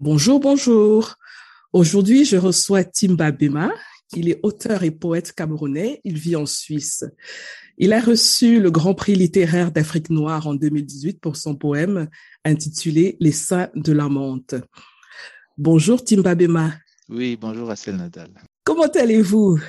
[0.00, 1.14] Bonjour, bonjour.
[1.72, 3.70] Aujourd'hui, je reçois Timba Bema.
[4.16, 6.00] Il est auteur et poète camerounais.
[6.02, 7.04] Il vit en Suisse.
[7.78, 12.08] Il a reçu le Grand Prix littéraire d'Afrique noire en 2018 pour son poème
[12.44, 14.56] intitulé Les saints de la Monte.
[15.58, 16.72] Bonjour Timba Bema.
[17.08, 18.30] Oui, bonjour Assel Nadal.
[18.64, 19.60] Comment allez-vous?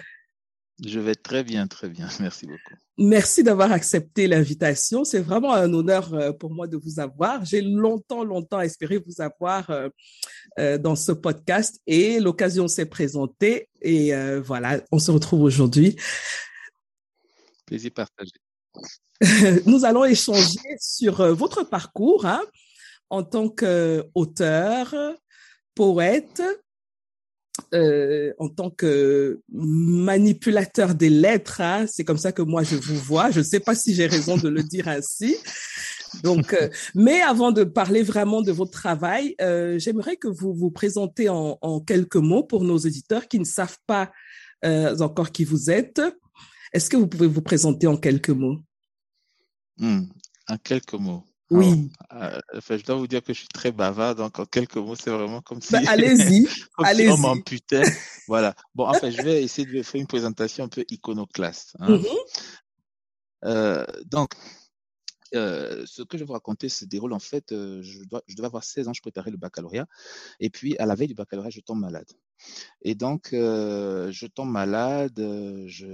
[0.84, 2.08] Je vais très bien, très bien.
[2.20, 2.76] Merci beaucoup.
[2.98, 5.04] Merci d'avoir accepté l'invitation.
[5.04, 7.44] C'est vraiment un honneur euh, pour moi de vous avoir.
[7.46, 9.90] J'ai longtemps, longtemps espéré vous avoir euh,
[10.60, 15.96] euh, dans ce podcast et l'occasion s'est présentée et voilà, on se retrouve aujourd'hui.
[17.66, 18.32] Plaisir partagé.
[19.68, 22.42] Nous allons échanger sur votre parcours hein,
[23.10, 24.96] en tant qu'auteur,
[25.76, 26.42] poète,
[27.74, 31.62] euh, en tant que manipulateur des lettres.
[31.62, 33.32] Hein, c'est comme ça que moi je vous vois.
[33.32, 35.38] Je ne sais pas si j'ai raison de le dire ainsi.
[36.24, 40.72] Donc, euh, mais avant de parler vraiment de votre travail, euh, j'aimerais que vous vous
[40.72, 44.12] présentez en, quelques mots pour nos éditeurs qui ne savent pas
[44.64, 46.02] encore qui vous êtes.
[46.74, 48.58] Est-ce que vous pouvez vous présenter en quelques mots?
[49.78, 50.04] Hmm,
[50.48, 51.24] En quelques mots.
[51.52, 51.90] Oui.
[52.14, 55.12] Euh, je dois vous dire que je suis très bavard, donc en quelques mots, c'est
[55.12, 56.48] vraiment comme si, bah, allez-y,
[56.84, 57.84] allez on m'amputait.
[58.28, 58.56] voilà.
[58.74, 61.76] Bon, enfin, je vais essayer de faire une présentation un peu iconoclaste.
[61.80, 61.98] Hein.
[61.98, 62.18] Mm-hmm.
[63.46, 64.32] euh, donc,
[65.34, 68.36] euh, ce que je vais vous raconter se déroule en fait, euh, je, dois, je
[68.36, 69.88] devais avoir 16 ans, je préparais le baccalauréat,
[70.40, 72.08] et puis à la veille du baccalauréat, je tombe malade.
[72.82, 75.88] Et donc, euh, je tombe malade, euh, je,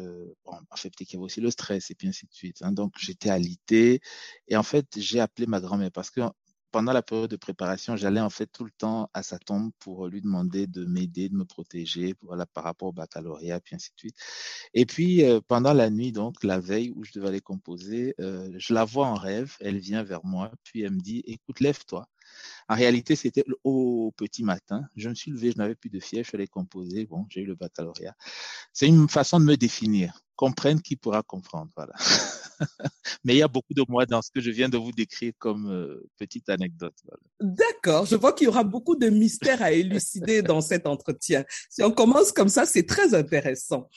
[0.46, 2.58] bon, en fait, peut-être qu'il y avait aussi le stress et puis ainsi de suite.
[2.62, 4.02] Hein, donc, j'étais alité,
[4.48, 6.22] et en fait, j'ai appelé ma grand-mère parce que
[6.72, 10.08] pendant la période de préparation, j'allais en fait tout le temps à sa tombe pour
[10.08, 14.00] lui demander de m'aider, de me protéger, voilà, par rapport au baccalauréat, puis ainsi de
[14.00, 14.16] suite.
[14.74, 18.50] Et puis, euh, pendant la nuit, donc, la veille où je devais aller composer, euh,
[18.58, 22.08] je la vois en rêve, elle vient vers moi, puis elle me dit, écoute, lève-toi.
[22.70, 24.84] En réalité, c'était au petit matin.
[24.96, 27.06] Je me suis levé, je n'avais plus de fièvre, je suis allé composer.
[27.06, 28.16] Bon, j'ai eu le baccalauréat.
[28.72, 30.22] C'est une façon de me définir.
[30.36, 31.72] Comprenne qui pourra comprendre.
[31.76, 31.94] Voilà.
[33.24, 35.34] Mais il y a beaucoup de moi dans ce que je viens de vous décrire
[35.38, 36.94] comme euh, petite anecdote.
[37.06, 37.22] Voilà.
[37.42, 38.06] D'accord.
[38.06, 41.44] Je vois qu'il y aura beaucoup de mystères à élucider dans cet entretien.
[41.70, 43.90] Si on commence comme ça, c'est très intéressant.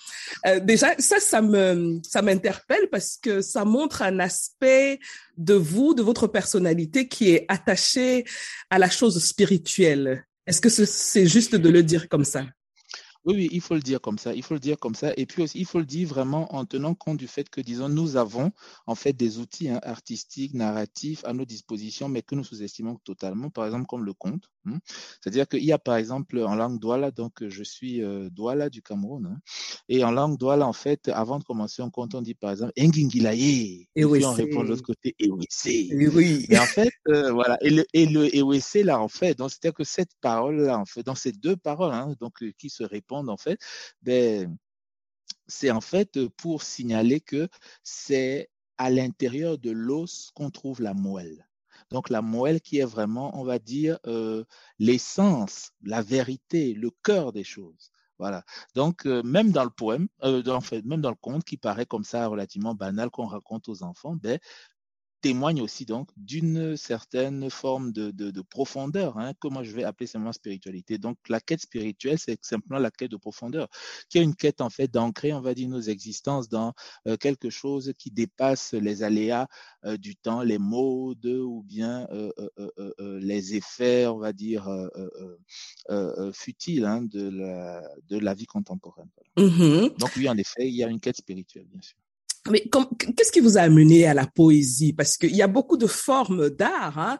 [0.46, 4.98] Euh, déjà, ça, ça me, ça m'interpelle parce que ça montre un aspect
[5.36, 8.24] de vous, de votre personnalité qui est attaché
[8.70, 10.26] à la chose spirituelle.
[10.46, 12.44] Est-ce que c'est juste de le dire comme ça?
[13.26, 14.34] Oui, oui, il faut le dire comme ça.
[14.34, 15.12] Il faut le dire comme ça.
[15.18, 17.88] Et puis aussi, il faut le dire vraiment en tenant compte du fait que, disons,
[17.90, 18.50] nous avons
[18.86, 23.50] en fait des outils hein, artistiques, narratifs à nos dispositions, mais que nous sous-estimons totalement,
[23.50, 24.50] par exemple, comme le conte.
[24.66, 24.78] Hein.
[25.20, 28.82] C'est-à-dire qu'il y a, par exemple, en langue douala, donc je suis euh, douala du
[28.82, 29.38] Cameroun, hein,
[29.88, 32.72] et en langue douala, en fait, avant de commencer un conte, on dit, par exemple,
[32.78, 33.88] Engingilaye.
[33.94, 35.66] Et, et puis on répond de l'autre côté, Ewese.
[35.66, 36.46] Et oui.
[36.48, 37.58] Et en fait, euh, voilà.
[37.62, 41.02] Et le, et le Ewese, là, en fait, donc c'est-à-dire que cette parole-là, en fait,
[41.02, 43.58] dans ces deux paroles, hein, donc, qui se répondent, en fait,
[44.02, 44.56] ben,
[45.46, 47.48] c'est en fait pour signaler que
[47.82, 48.48] c'est
[48.78, 51.46] à l'intérieur de l'os qu'on trouve la moelle.
[51.90, 54.44] Donc la moelle qui est vraiment, on va dire, euh,
[54.78, 57.90] l'essence, la vérité, le cœur des choses.
[58.18, 58.44] Voilà.
[58.74, 61.86] Donc, euh, même dans le poème, euh, en fait, même dans le conte qui paraît
[61.86, 64.38] comme ça relativement banal qu'on raconte aux enfants, ben,
[65.24, 69.82] témoigne aussi donc d'une certaine forme de, de, de profondeur, hein, que moi je vais
[69.82, 70.98] appeler simplement spiritualité.
[70.98, 73.68] Donc la quête spirituelle, c'est simplement la quête de profondeur,
[74.10, 76.74] qui est une quête en fait d'ancrer, on va dire, nos existences dans
[77.06, 79.48] euh, quelque chose qui dépasse les aléas
[79.86, 82.30] euh, du temps, les modes ou bien euh,
[83.30, 84.68] les effets, on va dire,
[86.34, 89.08] futiles hein, de, la, de la vie contemporaine.
[89.16, 89.48] Voilà.
[89.48, 89.98] Mm-hmm.
[89.98, 91.96] Donc oui, en effet, il y a une quête spirituelle, bien sûr.
[92.50, 92.62] Mais
[93.16, 94.92] qu'est-ce qui vous a amené à la poésie?
[94.92, 96.98] Parce qu'il y a beaucoup de formes d'art.
[96.98, 97.18] Hein.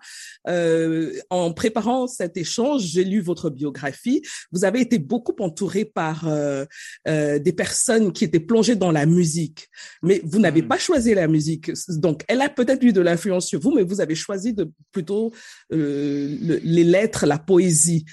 [0.48, 4.22] Euh, en préparant cet échange, j'ai lu votre biographie.
[4.52, 6.66] Vous avez été beaucoup entouré par euh,
[7.08, 9.68] euh, des personnes qui étaient plongées dans la musique,
[10.02, 10.68] mais vous n'avez mmh.
[10.68, 11.70] pas choisi la musique.
[11.88, 15.32] Donc, elle a peut-être eu de l'influence sur vous, mais vous avez choisi de plutôt
[15.72, 18.04] euh, le, les lettres, la poésie.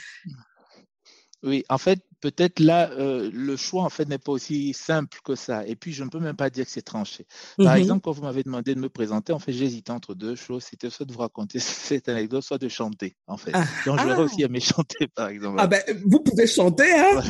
[1.44, 5.36] Oui, en fait, peut-être là, euh, le choix en fait n'est pas aussi simple que
[5.36, 5.66] ça.
[5.68, 7.26] Et puis, je ne peux même pas dire que c'est tranché.
[7.58, 7.80] Par Mhm.
[7.82, 10.64] exemple, quand vous m'avez demandé de me présenter, en fait, j'hésitais entre deux choses.
[10.64, 11.60] C'était soit de vous raconter
[12.00, 13.52] cette anecdote, soit de chanter, en fait.
[13.54, 14.22] Ah, Donc, j'aurais ah.
[14.22, 15.58] aussi aimé chanter, par exemple.
[15.60, 17.22] Ah ben, vous pouvez chanter, hein?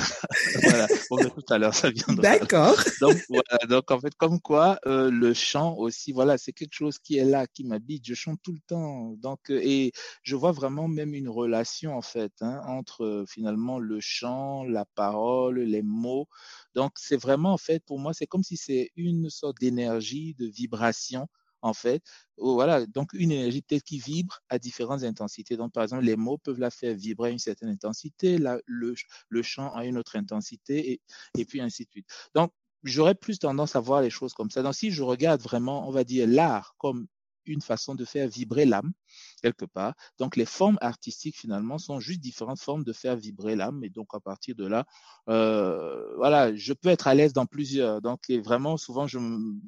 [0.64, 0.88] Voilà.
[1.10, 1.30] Voilà.
[1.30, 2.22] Tout à l'heure, ça viendra.
[2.22, 2.76] D'accord.
[3.00, 3.58] Donc, voilà.
[3.70, 7.26] Donc, en fait, comme quoi, euh, le chant aussi, voilà, c'est quelque chose qui est
[7.26, 8.04] là, qui m'habite.
[8.06, 9.14] Je chante tout le temps.
[9.22, 9.92] Donc, euh, et
[10.24, 15.60] je vois vraiment même une relation, en fait, hein, entre finalement le chant, la parole,
[15.60, 16.28] les mots.
[16.76, 20.46] Donc, c'est vraiment, en fait, pour moi, c'est comme si c'est une sorte d'énergie, de
[20.48, 21.28] vibration,
[21.62, 22.04] en fait.
[22.38, 25.58] Oh, Voilà, donc une énergie peut-être qui vibre à différentes intensités.
[25.58, 28.96] Donc, par exemple, les mots peuvent la faire vibrer à une certaine intensité, la, le,
[29.30, 31.02] le chant à une autre intensité, et,
[31.38, 32.08] et puis ainsi de suite.
[32.36, 32.52] Donc,
[32.84, 34.64] j'aurais plus tendance à voir les choses comme ça.
[34.64, 37.08] Donc, si je regarde vraiment, on va dire, l'art comme
[37.46, 38.94] une façon de faire vibrer l'âme,
[39.42, 39.94] quelque part.
[40.20, 43.84] Donc, les formes artistiques, finalement, sont juste différentes formes de faire vibrer l'âme.
[43.84, 44.86] Et donc, à partir de là,
[45.30, 48.02] euh, voilà, je peux être à l'aise dans plusieurs.
[48.02, 49.20] Donc, et vraiment, souvent, je,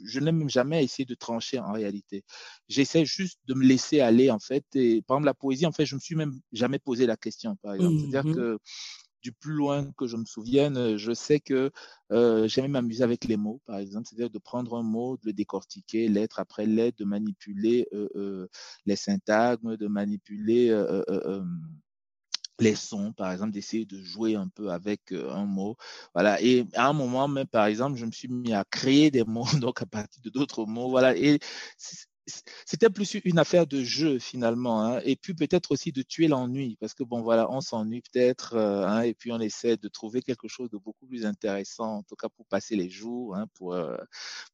[0.05, 2.23] je n'aime jamais essayer de trancher en réalité.
[2.67, 4.65] J'essaie juste de me laisser aller, en fait.
[4.75, 7.55] Et par exemple, la poésie, en fait, je me suis même jamais posé la question,
[7.61, 7.99] par exemple.
[7.99, 8.33] C'est-à-dire Mhm.
[8.33, 8.57] que
[9.23, 11.71] du plus loin que je me souvienne, je sais que
[12.11, 15.33] euh, j'aimais m'amuser avec les mots, par exemple, c'est-à-dire de prendre un mot, de le
[15.33, 18.47] décortiquer lettre après lettre, de manipuler euh, euh,
[18.85, 21.43] les syntagmes, de manipuler euh, euh, euh,
[22.59, 25.75] les sons, par exemple, d'essayer de jouer un peu avec euh, un mot.
[26.13, 26.41] Voilà.
[26.41, 29.45] Et à un moment, même, par exemple, je me suis mis à créer des mots,
[29.61, 30.89] donc à partir de d'autres mots.
[30.89, 31.15] Voilà.
[32.65, 36.77] C'était plus une affaire de jeu finalement, hein, et puis peut-être aussi de tuer l'ennui,
[36.79, 40.21] parce que bon voilà, on s'ennuie peut-être, euh, hein, et puis on essaie de trouver
[40.21, 43.73] quelque chose de beaucoup plus intéressant, en tout cas pour passer les jours, hein, pour
[43.73, 43.97] euh,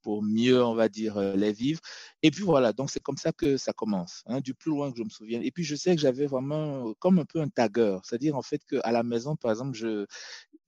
[0.01, 1.79] pour mieux, on va dire, euh, les vivre.
[2.23, 4.97] Et puis voilà, donc c'est comme ça que ça commence, hein, du plus loin que
[4.97, 5.41] je me souviens.
[5.41, 8.61] Et puis je sais que j'avais vraiment comme un peu un tagueur, c'est-à-dire en fait
[8.65, 10.05] qu'à la maison, par exemple, je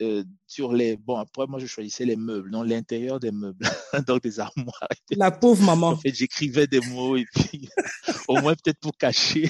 [0.02, 3.66] euh, sur les bon après moi je choisissais les meubles dans l'intérieur des meubles
[4.08, 4.88] donc des armoires.
[5.12, 5.90] La pauvre maman.
[5.90, 7.70] En fait j'écrivais des mots et puis
[8.28, 9.50] au moins peut-être pour cacher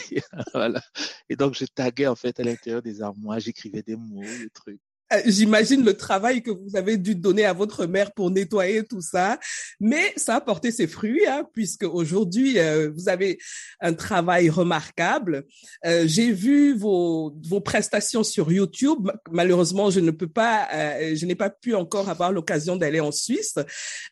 [0.53, 0.81] voilà.
[1.29, 4.81] Et donc je taguais en fait à l'intérieur des armoires j'écrivais des mots des trucs
[5.25, 9.39] J'imagine le travail que vous avez dû donner à votre mère pour nettoyer tout ça,
[9.79, 13.37] mais ça a porté ses fruits, hein, puisque aujourd'hui euh, vous avez
[13.81, 15.45] un travail remarquable.
[15.85, 19.09] Euh, J'ai vu vos, vos prestations sur YouTube.
[19.31, 23.11] Malheureusement, je ne peux pas, euh, je n'ai pas pu encore avoir l'occasion d'aller en
[23.11, 23.55] Suisse.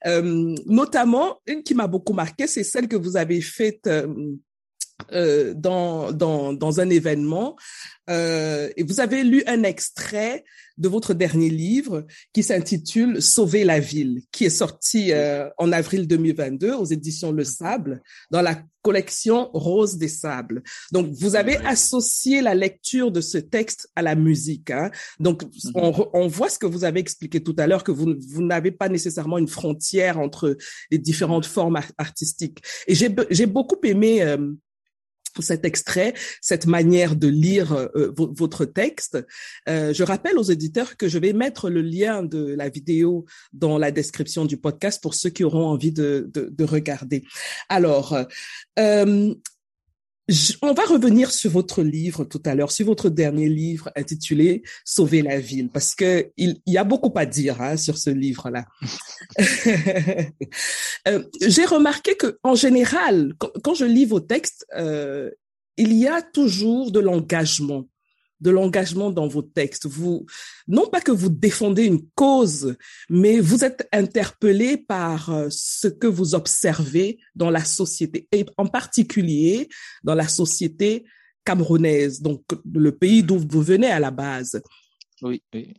[0.05, 3.89] Euh, notamment, une qui m'a beaucoup marqué, c'est celle que vous avez faite.
[5.13, 7.55] Euh, dans, dans, dans un événement
[8.09, 10.43] euh, et vous avez lu un extrait
[10.77, 16.07] de votre dernier livre qui s'intitule Sauver la ville, qui est sorti euh, en avril
[16.07, 18.01] 2022 aux éditions Le Sable
[18.31, 20.63] dans la collection Rose des Sables.
[20.91, 21.65] Donc, vous avez oui.
[21.65, 24.71] associé la lecture de ce texte à la musique.
[24.71, 24.89] Hein?
[25.19, 25.71] Donc, -hmm.
[25.75, 28.71] on, on, voit ce que vous avez expliqué tout à l'heure, que vous, vous n'avez
[28.71, 30.57] pas nécessairement une frontière entre
[30.91, 32.59] les différentes formes artistiques.
[32.87, 34.37] Et j'ai beaucoup aimé euh,
[35.39, 39.17] cet extrait, cette manière de lire euh, votre texte.
[39.67, 43.77] Euh, je rappelle aux éditeurs que je vais mettre le lien de la vidéo dans
[43.77, 47.23] la description du podcast pour ceux qui auront envie de, de, de regarder.
[47.69, 48.17] Alors,
[48.77, 49.33] euh,
[50.61, 55.21] on va revenir sur votre livre tout à l'heure, sur votre dernier livre intitulé Sauver
[55.21, 58.65] la ville, parce que il, il y a beaucoup à dire hein, sur ce livre-là.
[61.07, 65.31] euh, J'ai remarqué que, en général, quand, quand, je lis vos textes, euh,
[65.77, 67.85] il y a toujours de l'engagement
[68.41, 69.85] de l'engagement dans vos textes.
[69.85, 70.25] Vous,
[70.67, 72.75] non pas que vous défendez une cause,
[73.09, 78.65] mais vous êtes interpellé par euh, ce que vous observez dans la société, et en
[78.65, 79.69] particulier
[80.03, 81.05] dans la société
[81.43, 84.61] camerounaise, donc le pays d'où vous venez à la base.
[85.21, 85.73] Oui, oui.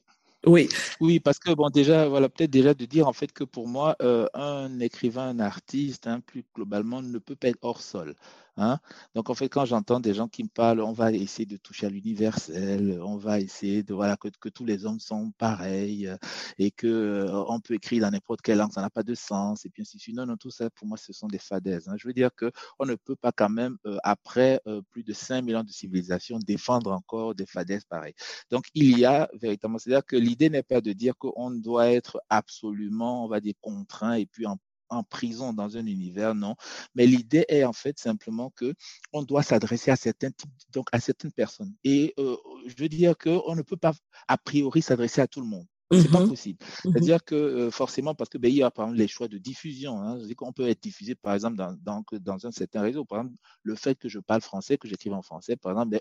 [0.47, 0.69] Oui.
[1.01, 3.95] Oui, parce que bon, déjà, voilà, peut-être déjà de dire en fait que pour moi,
[4.01, 8.15] euh, un écrivain, un artiste, hein, plus globalement, ne peut pas être hors sol.
[8.57, 8.79] Hein?
[9.15, 11.87] Donc en fait, quand j'entends des gens qui me parlent, on va essayer de toucher
[11.87, 16.17] à l'universel, on va essayer de voilà que, tous les hommes sont pareils euh,
[16.59, 19.65] et que euh, on peut écrire dans n'importe quelle langue, ça n'a pas de sens
[19.65, 20.17] et puis ainsi de suite.
[20.17, 21.89] Non, non, tout ça pour moi, ce sont des fadaises.
[21.89, 21.95] Hein?
[21.97, 25.57] Je veux dire que on ne peut pas quand même euh, après plus de 5000
[25.57, 28.15] ans de civilisation défendre encore des fadaises pareilles.
[28.51, 32.21] Donc il y a véritablement, c'est-à-dire que l'idée n'est pas de dire qu'on doit être
[32.29, 34.57] absolument, on va dire, contraint et puis en
[34.91, 36.57] en prison dans un univers, non.
[36.95, 38.75] Mais l'idée est en fait simplement que
[39.13, 41.75] on doit s'adresser à certains types, donc à certaines personnes.
[41.85, 43.93] Et euh, je veux dire qu'on ne peut pas
[44.29, 45.67] a priori s'adresser à tout le monde.
[45.93, 46.29] C'est pas mhm.
[46.29, 46.59] possible.
[46.85, 46.93] Mhm.
[46.93, 49.39] C'est-à-dire que euh, forcément, parce que ben, il y a par exemple les choix de
[49.39, 50.01] diffusion.
[50.01, 53.05] Hein, c'est qu'on peut être diffusé par exemple dans, dans, dans, un certain réseau.
[53.05, 56.01] Par exemple, le fait que je parle français, que j'écrive en français, par exemple, ben,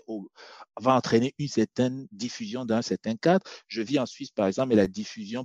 [0.80, 3.44] va entraîner une certaine diffusion dans un certain cadre.
[3.66, 5.44] Je vis en Suisse, par exemple, et la diffusion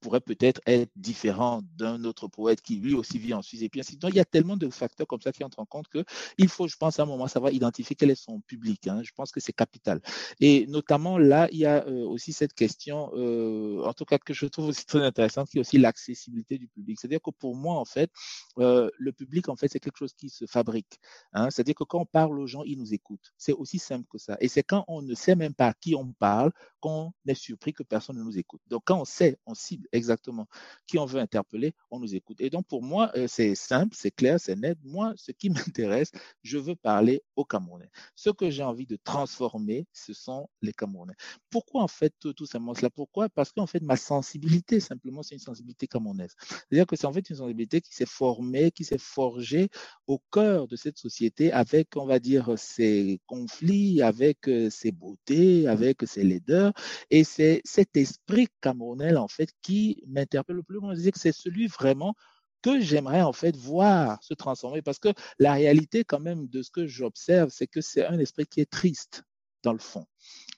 [0.00, 3.80] pourrait peut-être être différent d'un autre poète qui lui aussi vit en Suisse et puis
[3.80, 6.04] ainsi Donc, il y a tellement de facteurs comme ça qui entrent en compte que
[6.38, 8.86] il faut, je pense, à un moment savoir identifier quel est son public.
[8.86, 9.02] Hein.
[9.02, 10.00] Je pense que c'est capital.
[10.40, 14.34] Et notamment là, il y a euh, aussi cette question, euh, en tout cas que
[14.34, 16.98] je trouve aussi très intéressante, qui est aussi l'accessibilité du public.
[17.00, 18.10] C'est-à-dire que pour moi, en fait,
[18.58, 20.98] euh, le public, en fait, c'est quelque chose qui se fabrique.
[21.32, 21.50] Hein.
[21.50, 23.32] C'est-à-dire que quand on parle aux gens, ils nous écoutent.
[23.36, 24.36] C'est aussi simple que ça.
[24.40, 27.72] Et c'est quand on ne sait même pas à qui on parle qu'on est surpris
[27.72, 28.60] que personne ne nous écoute.
[28.68, 30.46] Donc, quand on sait, on cible exactement
[30.86, 32.40] qui on veut interpeller, on nous écoute.
[32.40, 34.78] Et donc, pour moi, euh, c'est simple, c'est clair, c'est net.
[34.82, 36.10] Moi, ce qui m'intéresse,
[36.42, 37.90] je veux parler aux Camerounais.
[38.16, 41.14] Ce que j'ai envie de transformer, ce sont les Camerounais.
[41.50, 42.90] Pourquoi, en fait, tout, simplement cela?
[42.90, 43.28] Pourquoi?
[43.28, 46.34] Parce qu'en fait, ma sensibilité, simplement, c'est une sensibilité camerounaise.
[46.40, 49.68] C'est-à-dire que c'est en fait une sensibilité qui s'est formée, qui s'est forgée
[50.06, 55.66] au cœur de cette société avec, on va dire, ses conflits, avec euh, ses beautés,
[55.66, 56.72] avec ses laideurs.
[57.10, 60.78] Et c'est cet esprit camerounais, en fait, qui m'interpelle le plus.
[60.80, 62.14] Moi, je dis que c'est celui vraiment
[62.62, 66.70] que j'aimerais en fait voir se transformer parce que la réalité quand même de ce
[66.70, 69.22] que j'observe, c'est que c'est un esprit qui est triste
[69.62, 70.06] dans le fond,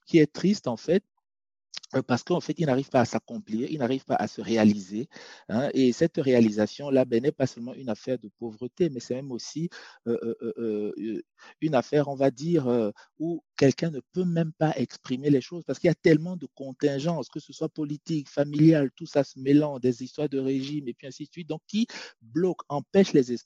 [0.07, 1.05] qui est triste en fait
[2.07, 5.09] parce qu'en fait, il n'arrive pas à s'accomplir, il n'arrive pas à se réaliser.
[5.49, 9.33] Hein, et cette réalisation-là ben, n'est pas seulement une affaire de pauvreté, mais c'est même
[9.33, 9.69] aussi
[10.07, 11.23] euh, euh,
[11.61, 15.79] une affaire, on va dire, où quelqu'un ne peut même pas exprimer les choses parce
[15.79, 19.81] qu'il y a tellement de contingences, que ce soit politique, familial, tout ça se mélange,
[19.81, 21.87] des histoires de régime et puis ainsi de suite, donc qui
[22.23, 23.37] bloquent, empêchent les,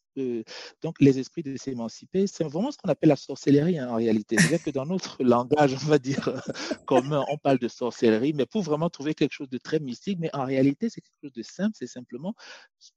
[0.82, 2.26] donc les esprits de s'émanciper.
[2.26, 4.36] C'est vraiment ce qu'on appelle la sorcellerie hein, en réalité.
[4.38, 6.42] C'est-à-dire que dans notre langage, on va dire
[6.86, 10.18] commun, on parle de sorcellerie mais pour vraiment trouver quelque chose de très mystique.
[10.20, 11.72] Mais en réalité, c'est quelque chose de simple.
[11.78, 12.34] C'est simplement,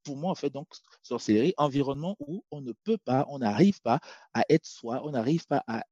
[0.03, 0.67] pour moi, en fait, donc,
[1.03, 4.00] sorcellerie, environnement où on ne peut pas, on n'arrive pas
[4.33, 5.83] à être soi, on n'arrive pas à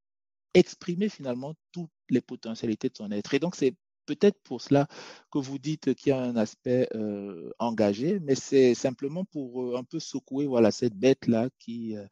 [0.55, 3.34] exprimer finalement toutes les potentialités de son être.
[3.34, 3.75] Et donc, c'est
[4.06, 4.88] peut-être pour cela
[5.32, 9.78] que vous dites qu'il y a un aspect euh, engagé, mais c'est simplement pour euh,
[9.78, 12.06] un peu secouer voilà, cette bête-là qui, euh,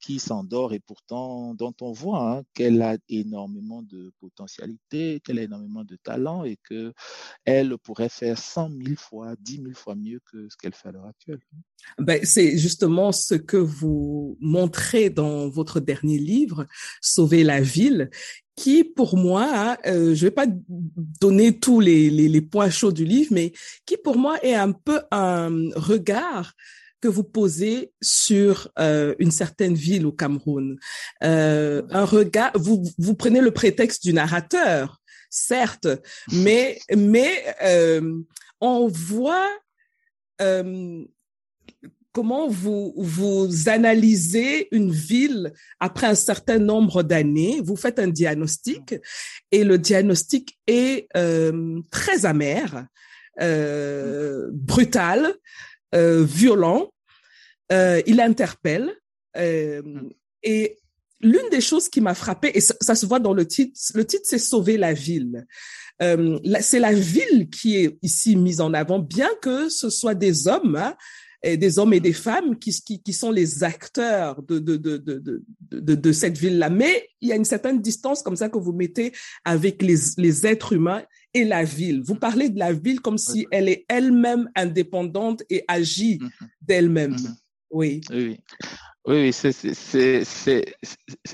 [0.00, 5.42] qui s'endort et pourtant dont on voit hein, qu'elle a énormément de potentialité, qu'elle a
[5.42, 10.48] énormément de talent et qu'elle pourrait faire 100 000 fois, 10 000 fois mieux que
[10.48, 11.40] ce qu'elle fait à l'heure actuelle.
[11.98, 16.66] Ben, c'est justement ce que vous montrez dans votre dernier livre,
[17.00, 18.10] Sauver la ville,
[18.56, 20.46] qui pour moi, euh, je vais pas
[21.20, 23.52] donner tous les, points chauds du livre, mais
[23.84, 26.54] qui pour moi est un peu un regard
[27.00, 30.78] que vous posez sur euh, une certaine ville au Cameroun.
[31.22, 35.88] Euh, un regard, vous, prenez le prétexte du narrateur, certes,
[36.32, 38.22] mais mais euh,
[38.60, 39.50] on voit
[42.16, 47.60] comment vous, vous analysez une ville après un certain nombre d'années.
[47.62, 48.94] Vous faites un diagnostic
[49.52, 52.86] et le diagnostic est euh, très amer,
[53.42, 55.34] euh, brutal,
[55.94, 56.90] euh, violent.
[57.70, 58.94] Il interpelle.
[59.34, 60.78] Et
[61.20, 64.24] l'une des choses qui m'a frappé, et ça, se voit dans le titre, le titre
[64.24, 65.46] c'est Sauver la ville.
[66.00, 70.76] C'est la ville qui est ici mise en avant, bien que ce soit des hommes
[70.76, 70.96] hein,
[71.44, 75.42] des hommes et des femmes qui, qui, qui sont les acteurs de, de, de, de,
[75.70, 76.70] de, de cette ville-là.
[76.70, 79.12] Mais il y a une certaine distance comme ça que vous mettez
[79.44, 81.02] avec les, les êtres humains
[81.34, 82.02] et la ville.
[82.04, 86.48] Vous parlez de la ville comme si elle est elle-même indépendante et agit mm-hmm.
[86.62, 87.16] d'elle-même.
[87.16, 87.34] Mm-hmm.
[87.76, 88.00] Oui.
[88.10, 88.40] Oui.
[89.06, 89.52] Oui, c'est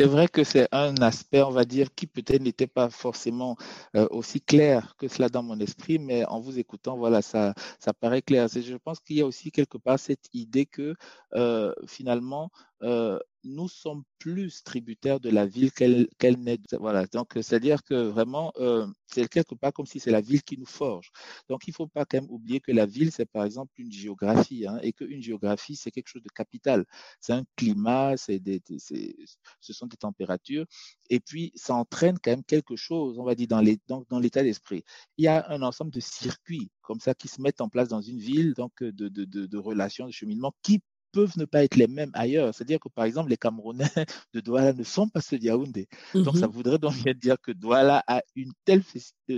[0.04, 3.56] vrai que c'est un aspect, on va dire, qui peut-être n'était pas forcément
[3.96, 7.94] euh, aussi clair que cela dans mon esprit, mais en vous écoutant, voilà, ça, ça
[7.94, 8.48] paraît clair.
[8.48, 10.96] Je pense qu'il y a aussi quelque part cette idée que
[11.34, 12.50] euh, finalement,
[12.82, 16.58] euh, nous sommes plus tributaires de la ville qu'elle qu'elle n'est.
[16.78, 20.58] Voilà, donc c'est-à-dire que vraiment, euh, c'est quelque part comme si c'est la ville qui
[20.58, 21.10] nous forge.
[21.48, 23.92] Donc il ne faut pas quand même oublier que la ville, c'est par exemple une
[23.92, 26.84] géographie, hein, et qu'une géographie, c'est quelque chose de capital.
[27.20, 30.66] C'est un climat, c'est des, ce sont des températures,
[31.10, 34.42] et puis ça entraîne quand même quelque chose, on va dire, dans l'état dans, l'état
[34.42, 34.84] d'esprit.
[35.18, 38.00] Il y a un ensemble de circuits comme ça qui se mettent en place dans
[38.00, 40.80] une ville, donc de, de, de, de relations, de cheminement, qui
[41.12, 42.54] peuvent ne pas être les mêmes ailleurs.
[42.54, 43.84] C'est-à-dire que, par exemple, les Camerounais
[44.34, 45.88] de Douala ne sont pas ceux de Yaoundé.
[46.14, 46.52] Donc, ça mhm.
[46.52, 48.82] voudrait donc bien dire que Douala a une telle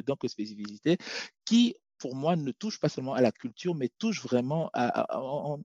[0.07, 0.97] donc, spécificité
[1.45, 5.07] qui pour moi, ne touche pas seulement à la culture, mais touche vraiment à,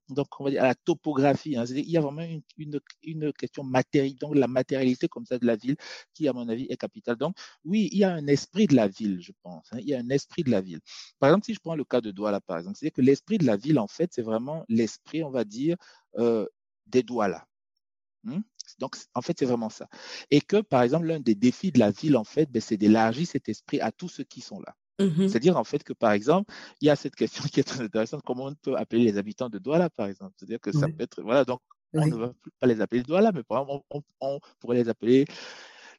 [0.07, 1.57] donc, on va dire à la topographie.
[1.57, 1.65] Hein.
[1.65, 5.45] Il y a vraiment une, une, une, question matérielle, donc la matérialité comme ça de
[5.45, 5.75] la ville,
[6.13, 7.17] qui, à mon avis, est capitale.
[7.17, 9.67] Donc, oui, il y a un esprit de la ville, je pense.
[9.73, 9.79] Hein.
[9.81, 10.79] Il y a un esprit de la ville.
[11.19, 13.45] Par exemple, si je prends le cas de Douala, par exemple, c'est que l'esprit de
[13.45, 15.75] la ville, en fait, c'est vraiment l'esprit, on va dire,
[16.19, 16.45] euh,
[16.85, 17.45] des Douala.
[18.23, 18.39] Hmm?
[18.79, 19.89] Donc, en fait, c'est vraiment ça.
[20.31, 23.27] Et que, par exemple, l'un des défis de la ville, en fait, ben, c'est d'élargir
[23.27, 24.73] cet esprit à tous ceux qui sont là.
[24.99, 27.81] Mmh C'est-à-dire, en fait, que, par exemple, il y a cette question qui est très
[27.81, 30.33] intéressante, comment on peut appeler les habitants de Douala, par exemple?
[30.37, 31.61] C'est-à-dire que ça peut être, voilà, donc,
[31.93, 33.85] on ne va pas les appeler Douala, mais par exemple,
[34.19, 35.25] on, pourrait les appeler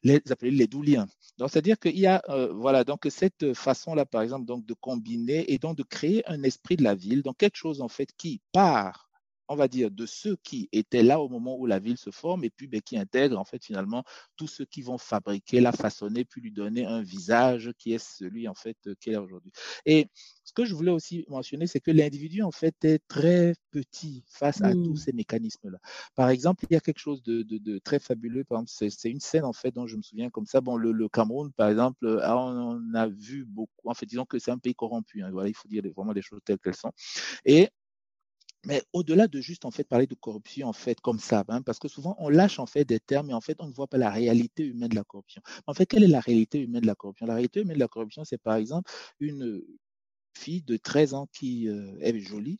[0.03, 1.05] les appeler les douliens.
[1.37, 5.51] Donc, c'est-à-dire qu'il y a, euh, voilà, donc cette façon-là, par exemple, donc de combiner
[5.53, 8.41] et donc de créer un esprit de la ville, donc quelque chose en fait qui
[8.51, 9.10] part
[9.47, 12.43] on va dire, de ceux qui étaient là au moment où la ville se forme
[12.43, 14.03] et puis ben, qui intègrent en fait finalement
[14.37, 18.47] tous ceux qui vont fabriquer, la façonner, puis lui donner un visage qui est celui
[18.47, 19.51] en fait qu'elle est aujourd'hui.
[19.85, 20.07] Et
[20.43, 24.61] ce que je voulais aussi mentionner, c'est que l'individu en fait est très petit face
[24.61, 24.97] à tous mmh.
[24.97, 25.77] ces mécanismes-là.
[26.15, 28.43] Par exemple, il y a quelque chose de, très fabuleux.
[28.43, 30.61] Par exemple, c'est une scène en fait dont je me souviens comme ça.
[30.61, 33.89] Bon, le, Cameroun, par exemple, on, a vu beaucoup.
[33.89, 35.23] En fait, disons que c'est un pays corrompu.
[35.23, 36.91] Hein, voilà, il faut dire vraiment les choses telles qu'elles sont.
[37.45, 37.69] Et
[38.65, 41.79] mais au-delà de juste en fait parler de corruption en fait comme ça, hein, parce
[41.79, 43.97] que souvent on lâche en fait des termes et en fait on ne voit pas
[43.97, 45.41] la réalité humaine de la corruption.
[45.67, 47.25] En fait, quelle est la réalité humaine de la corruption?
[47.25, 49.61] La réalité humaine de la corruption, c'est par exemple une
[50.37, 52.59] fille de 13 ans qui euh, est jolie,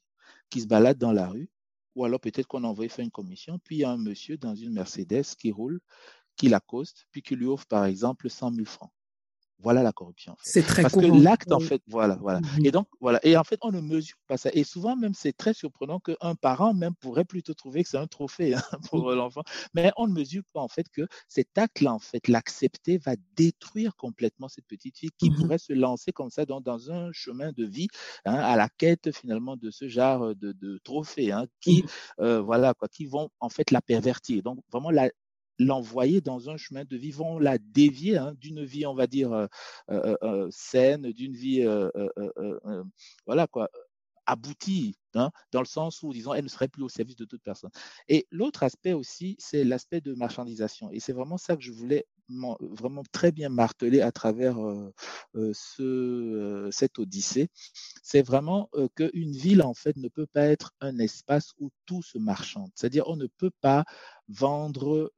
[0.49, 1.49] qui se balade dans la rue,
[1.95, 4.37] ou alors peut-être qu'on a envoyé faire une commission, puis il y a un monsieur
[4.37, 5.79] dans une Mercedes qui roule,
[6.35, 8.91] qui l'accoste, puis qui lui offre par exemple 100 000 francs.
[9.61, 10.35] Voilà la corruption.
[10.41, 12.39] C'est très Parce que l'acte, en fait, voilà, voilà.
[12.39, 13.19] Mmh et donc, voilà.
[13.23, 14.49] Et en fait, on ne mesure pas ça.
[14.53, 18.07] Et souvent, même, c'est très surprenant qu'un parent, même, pourrait plutôt trouver que c'est un
[18.07, 19.15] trophée hein, pour mmh.
[19.15, 19.43] l'enfant.
[19.73, 23.95] Mais on ne mesure pas, en fait, que cet acte-là, en fait, l'accepter va détruire
[23.95, 27.51] complètement cette petite fille qui mmh pourrait se lancer comme ça dans, dans un chemin
[27.51, 27.87] de vie,
[28.25, 31.85] hein, à la quête, finalement, de ce genre de, de trophées, hein, qui,
[32.19, 34.43] euh, voilà, quoi, qui vont, en fait, la pervertir.
[34.43, 35.09] Donc, vraiment, la,
[35.65, 39.31] l'envoyer dans un chemin de vie, vont la dévier hein, d'une vie, on va dire,
[39.31, 39.47] euh,
[39.89, 41.65] euh, euh, saine, d'une vie,
[43.25, 43.69] voilà quoi,
[44.25, 47.43] aboutie, hein, dans le sens où, disons, elle ne serait plus au service de toute
[47.43, 47.71] personne.
[48.07, 50.89] Et l'autre aspect aussi, c'est l'aspect de marchandisation.
[50.91, 52.05] Et c'est vraiment ça que je voulais
[52.61, 54.55] vraiment très bien marteler à travers
[55.33, 57.49] ce, cette odyssée.
[58.03, 62.17] C'est vraiment qu'une ville, en fait, ne peut pas être un espace où tout se
[62.17, 62.69] marchande.
[62.75, 63.83] C'est-à-dire, on ne peut pas
[64.29, 65.11] vendre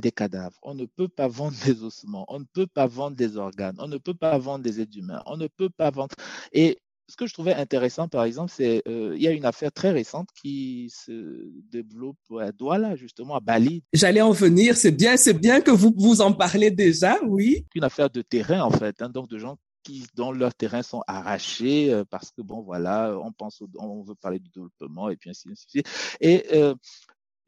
[0.00, 0.58] des cadavres.
[0.62, 2.24] On ne peut pas vendre des ossements.
[2.28, 3.76] On ne peut pas vendre des organes.
[3.78, 5.22] On ne peut pas vendre des êtres humains.
[5.26, 6.14] On ne peut pas vendre.
[6.52, 6.78] Et
[7.10, 9.90] ce que je trouvais intéressant, par exemple, c'est euh, il y a une affaire très
[9.90, 13.82] récente qui se développe à Douala, justement à Bali.
[13.92, 14.76] J'allais en venir.
[14.76, 17.66] C'est bien, c'est bien que vous vous en parlez déjà, oui.
[17.74, 21.02] Une affaire de terrain en fait, hein, donc de gens qui dont leurs terrains sont
[21.06, 25.30] arrachés euh, parce que bon voilà, on pense, on veut parler du développement et puis
[25.30, 25.88] ainsi de suite.
[26.20, 26.74] Et euh,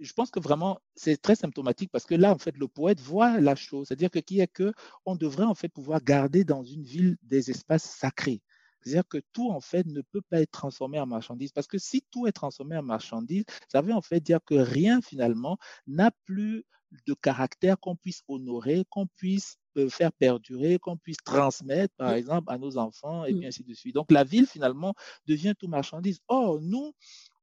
[0.02, 3.40] je pense que vraiment, c'est très symptomatique parce que là, en fait, le poète voit
[3.40, 3.88] la chose.
[3.88, 4.72] C'est-à-dire que qui est que
[5.06, 8.42] on devrait en fait pouvoir garder dans une ville des espaces sacrés.
[8.82, 11.52] C'est-à-dire que tout, en fait, ne peut pas être transformé en marchandise.
[11.52, 15.00] Parce que si tout est transformé en marchandise, ça veut en fait dire que rien,
[15.00, 16.64] finalement, n'a plus
[17.06, 22.52] de caractère qu'on puisse honorer, qu'on puisse euh, faire perdurer, qu'on puisse transmettre, par exemple,
[22.52, 23.94] à nos enfants, et puis ainsi de suite.
[23.94, 24.94] Donc, la ville, finalement,
[25.26, 26.20] devient tout marchandise.
[26.28, 26.92] Or, nous,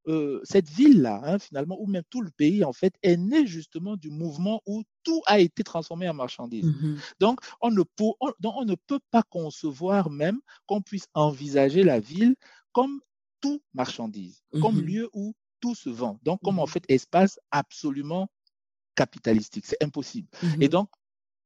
[0.10, 3.96] euh, cette ville-là, hein, finalement, ou même tout le pays, en fait, est né justement
[3.96, 6.66] du mouvement où tout a été transformé en marchandise.
[6.66, 12.00] Mmh donc, on ne, peut, on, ne peut pas concevoir même qu'on puisse envisager la
[12.00, 12.36] ville
[12.72, 13.00] comme
[13.42, 16.20] tout marchandise, comme mmh lieu où tout se vend.
[16.24, 18.30] Donc, comme en mmh fait espace absolument
[18.96, 19.66] capitalistique.
[19.66, 20.28] C'est impossible.
[20.60, 20.90] Et donc,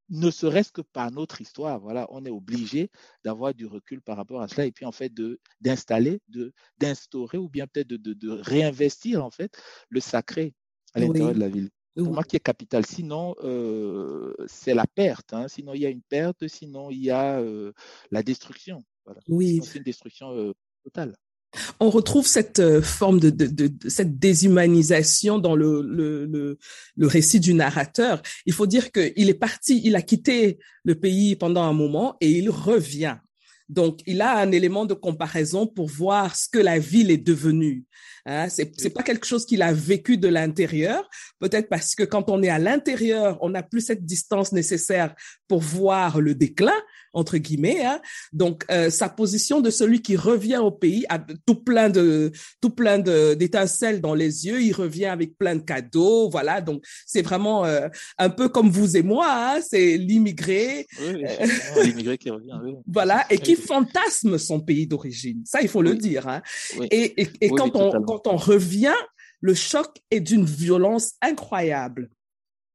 [0.09, 2.89] ne serait-ce que par notre histoire, voilà, on est obligé
[3.23, 7.37] d'avoir du recul par rapport à cela et puis en fait de d'installer, de d'instaurer
[7.37, 9.57] ou bien peut-être de, de, réinvestir en fait
[9.89, 10.53] le sacré
[10.93, 11.69] à l'intérieur de la ville.
[11.95, 12.85] Pour moi, qui est capital.
[12.87, 15.31] Sinon, euh, c'est la perte.
[15.31, 15.47] Hein.
[15.47, 16.47] Sinon, il y a une perte.
[16.47, 17.71] Sinon, il y a euh,
[18.09, 18.83] la destruction.
[19.05, 19.21] Voilà.
[19.27, 19.61] Oui.
[19.63, 21.13] C'est une destruction euh, totale
[21.79, 26.57] on retrouve cette euh, forme de, cette déshumanisation dans le, le, le,
[26.95, 28.21] le, récit du narrateur.
[28.45, 32.31] Il faut dire qu'il est parti, il a quitté le pays pendant un moment et
[32.31, 33.17] il revient.
[33.69, 37.85] Donc, il a un élément de comparaison pour voir ce que la ville est devenue.
[38.25, 41.09] Hein, c'est c'est pas quelque chose qu'il a vécu de l'intérieur,
[41.39, 45.13] peut-être parce que quand on est à l'intérieur, on n'a plus cette distance nécessaire
[45.47, 46.71] pour voir le déclin
[47.13, 47.85] entre guillemets.
[47.85, 48.01] Hein.
[48.33, 52.71] Donc euh, sa position de celui qui revient au pays a tout plein de tout
[52.71, 54.61] plein d'étincelles dans les yeux.
[54.61, 56.61] Il revient avec plein de cadeaux, voilà.
[56.61, 59.27] Donc c'est vraiment euh, un peu comme vous et moi.
[59.29, 59.61] Hein.
[59.61, 61.23] C'est l'immigré, oui,
[61.83, 62.57] l'immigré qui revient.
[62.63, 62.73] Oui.
[62.87, 65.41] Voilà et qui fantasme son pays d'origine.
[65.45, 66.27] Ça, il faut le dire.
[66.27, 66.41] Hein.
[66.91, 68.95] Et, et, quand, on, quand on revient,
[69.41, 72.09] le choc est d'une violence incroyable.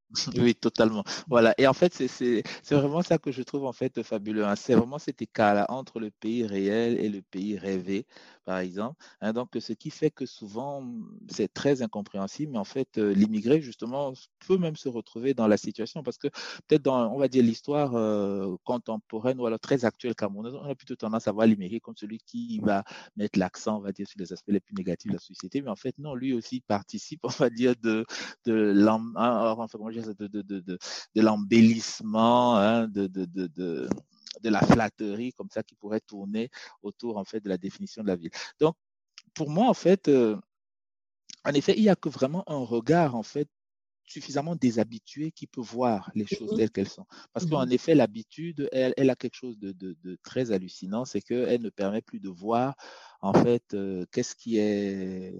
[0.35, 1.03] Oui, totalement.
[1.27, 1.53] Voilà.
[1.59, 4.43] Et en fait, c'est vraiment ça que je trouve en fait fabuleux.
[4.43, 4.55] Hein.
[4.55, 8.07] C'est vraiment cet écart-là entre le pays réel et le pays rêvé
[8.49, 8.95] par exemple.
[9.21, 10.83] Hein, donc, ce qui fait que souvent,
[11.29, 14.13] c'est très incompréhensible, mais en fait, euh, l'immigré, justement,
[14.47, 16.29] peut même se retrouver dans la situation parce que
[16.67, 20.73] peut-être dans, on va dire, l'histoire euh, contemporaine ou alors très actuelle camerounaise, on a
[20.73, 22.83] plutôt tendance à voir l'immigré comme celui qui va
[23.17, 25.69] mettre l'accent, on va dire, sur les aspects les plus négatifs de la société, mais
[25.69, 28.03] en fait, non, lui aussi participe, on va dire, de,
[28.47, 28.73] de
[31.21, 33.87] l'embellissement, hein, de, de, de de
[34.43, 36.49] la flatterie comme ça qui pourrait tourner
[36.81, 38.31] autour en fait de la définition de la ville.
[38.59, 38.75] Donc
[39.33, 40.37] pour moi en fait, euh,
[41.45, 43.47] en effet, il n'y a que vraiment un regard en fait
[44.05, 46.57] suffisamment déshabitué qui peut voir les choses mm-hmm.
[46.57, 47.05] telles qu'elles sont.
[47.31, 47.73] Parce qu'en mm-hmm.
[47.73, 51.69] effet, l'habitude, elle, elle, a quelque chose de, de, de très hallucinant, c'est qu'elle ne
[51.69, 52.75] permet plus de voir
[53.21, 55.39] en fait euh, qu'est-ce qui est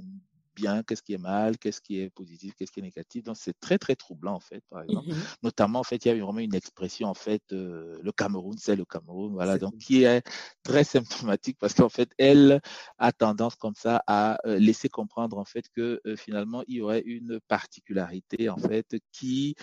[0.59, 3.23] bien, qu'est-ce qui est mal, qu'est-ce qui est positif, qu'est-ce qui est négatif.
[3.23, 5.09] Donc c'est très très troublant en fait, par exemple.
[5.09, 8.57] Mmh Notamment en fait, il y a vraiment une expression en fait, euh, le Cameroun,
[8.57, 10.23] c'est le Cameroun, voilà, donc qui est
[10.63, 12.61] très symptomatique parce qu'en fait, elle
[12.97, 16.81] a tendance comme ça à euh, laisser comprendre en fait que euh, finalement il y
[16.81, 19.55] aurait une particularité en fait qui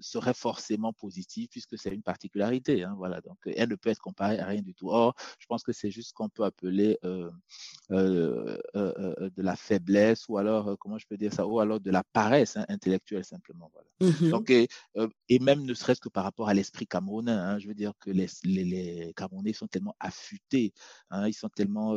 [0.00, 3.20] serait forcément positive puisque c'est une particularité, hein, voilà.
[3.20, 4.90] Donc elle ne peut être comparée à rien du tout.
[4.90, 7.30] Or, je pense que c'est juste qu'on peut appeler euh,
[9.30, 12.02] de la faiblesse ou alors, euh, comment je peux dire ça, ou alors de la
[12.12, 13.70] paresse hein, intellectuelle simplement.
[13.72, 13.88] Voilà.
[14.12, 17.58] Mmh Donc, et, euh, et, même ne serait-ce que par rapport à l'esprit camerounais, hein,
[17.58, 20.72] je veux dire que les, les, les Camerounais sont tellement affûtés,
[21.10, 21.94] hein, ils sont tellement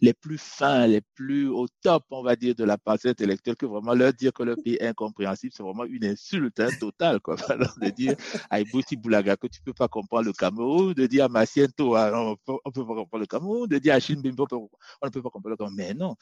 [0.00, 3.66] les plus fins, les plus au top, on va dire, de la pensée intellectuelle, que
[3.66, 7.20] vraiment leur dire que le pays est incompréhensible, c'est vraiment une insulte hein, totale.
[7.20, 7.36] Quoi.
[7.80, 8.14] De dire
[8.50, 12.30] à Ibouti Boulaga que tu peux pas comprendre le Cameroun, de dire à Massiento, on
[12.30, 14.68] ne peut pas comprendre le Cameroun, de dire à Bimbo, on
[15.06, 16.14] ne peut pas comprendre le Mais non,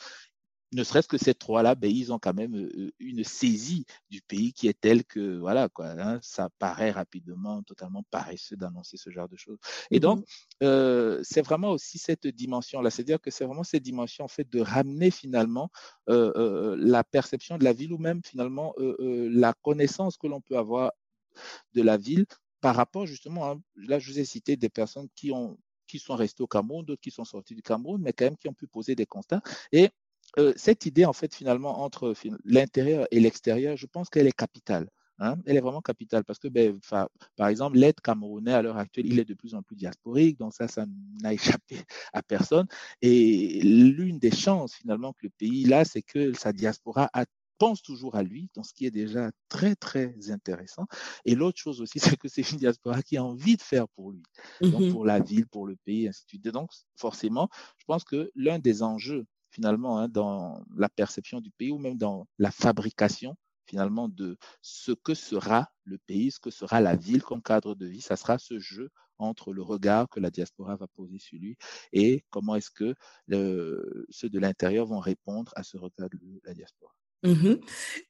[0.73, 4.53] ne serait-ce que ces trois-là, ben, ils ont quand même euh, une saisie du pays
[4.53, 9.29] qui est telle que, voilà, quoi, hein, ça paraît rapidement totalement paresseux d'annoncer ce genre
[9.29, 9.59] de choses.
[9.91, 10.25] Et donc, mmh
[10.63, 14.61] euh, c'est vraiment aussi cette dimension-là, c'est-à-dire que c'est vraiment cette dimension, en fait, de
[14.61, 15.71] ramener finalement
[16.09, 20.93] euh, la perception de la ville ou même finalement la connaissance que l'on peut avoir
[21.75, 22.27] de la ville
[22.61, 25.59] par rapport justement, là, je vous ai cité des personnes qui ont
[25.93, 28.49] qui sont restés au Cameroun, d'autres qui sont sortis du Cameroun, mais quand même qui
[28.49, 29.43] ont pu poser des constats.
[29.73, 29.91] Et
[30.39, 32.15] euh, cette idée, en fait, finalement, entre
[32.45, 34.89] l'intérieur et l'extérieur, je pense qu'elle est capitale.
[35.19, 35.37] Hein.
[35.47, 36.81] elle est vraiment capitale parce que, ben,
[37.37, 40.53] par exemple, l'aide camerounais à l'heure actuelle, il est de plus en plus diasporique, donc
[40.53, 40.85] ça, ça
[41.23, 41.81] n'a échappé
[42.13, 42.67] à personne.
[43.03, 47.25] Et l'une des chances, finalement, que le pays a, c'est que sa diaspora a
[47.63, 50.87] pense toujours à lui, dans ce qui est déjà très, très intéressant.
[51.25, 54.11] Et l'autre chose aussi, c'est que c'est une diaspora qui a envie de faire pour
[54.11, 54.25] lui,
[54.61, 56.49] donc mmh pour la ville, pour le pays, ainsi de suite.
[56.49, 61.71] donc, forcément, je pense que l'un des enjeux, finalement, hein, dans la perception du pays
[61.71, 63.37] ou même dans la fabrication,
[63.67, 67.87] finalement, de ce que sera le pays, ce que sera la ville comme cadre de
[67.87, 71.57] vie, ça sera ce jeu entre le regard que la diaspora va poser sur lui
[71.93, 72.95] et comment est-ce que
[73.29, 76.93] ceux de l'intérieur vont répondre à ce regard de la diaspora.
[77.23, 77.61] Mmh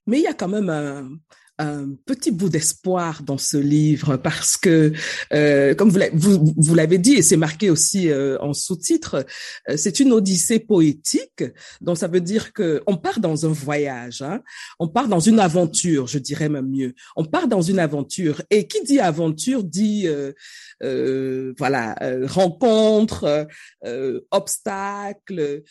[0.06, 1.10] Mais il y a quand même un,
[1.58, 4.92] un petit bout d'espoir dans ce livre parce que,
[5.32, 9.26] euh, comme vous, l'avez dit et c'est marqué aussi euh, en sous-titre,
[9.68, 11.44] euh, c'est une odyssée poétique.
[11.80, 14.40] Donc ça veut dire que on part dans un voyage, hein,
[14.78, 16.94] on part dans une aventure, je dirais même mieux.
[17.16, 20.08] On part dans une aventure et qui dit aventure dit
[21.58, 23.46] voilà rencontre,
[24.30, 25.62] obstacles,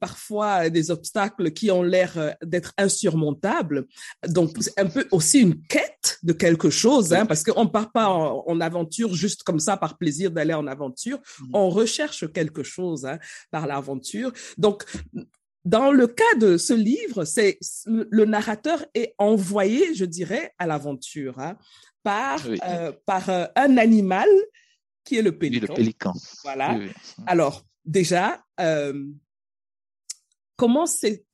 [0.00, 3.86] parfois des obstacles qui ont l'air d'être insurmontables.
[4.26, 8.60] Donc un peu aussi une quête de quelque chose, hein, parce qu'on part pas en,
[8.60, 11.18] aventure juste comme ça par plaisir d'aller en aventure.
[11.52, 13.18] On recherche quelque chose hein,
[13.50, 14.32] par l'aventure.
[14.56, 14.84] Donc,
[15.64, 21.38] dans le cas de ce livre, c'est le narrateur est envoyé, je dirais, à l'aventure
[21.38, 21.56] hein,
[22.02, 24.28] par euh, par euh, un animal
[25.04, 25.66] qui est le pélican.
[25.68, 26.14] le pélican.
[26.44, 26.78] Voilà.
[27.26, 29.06] Alors déjà, euh,
[30.56, 31.26] comment c'est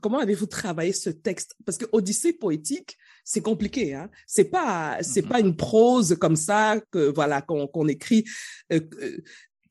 [0.00, 1.56] comment avez-vous travaillé ce texte?
[1.64, 3.94] Parce que Odyssée poétique, c'est compliqué.
[3.94, 4.10] Hein?
[4.26, 8.24] C'est pas c'est pas une prose comme ça que voilà qu'on écrit.
[8.72, 9.18] Euh, euh,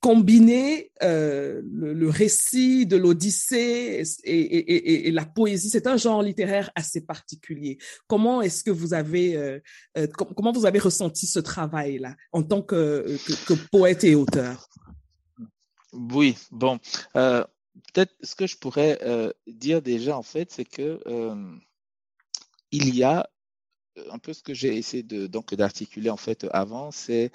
[0.01, 7.77] combiner euh, le, récit de l'Odyssée et, la poésie, c'est un genre littéraire assez particulier.
[8.07, 9.59] Comment est-ce que vous avez
[10.15, 14.69] comment vous avez ressenti ce travail-là en tant que, que, poète et auteur?
[15.91, 16.79] Oui, bon,
[17.13, 19.01] peut-être ce que je pourrais
[19.47, 21.01] dire déjà en fait, c'est que
[22.71, 23.29] il y a
[24.11, 27.31] un peu ce que j'ai essayé de donc d'articuler en fait avant, c'est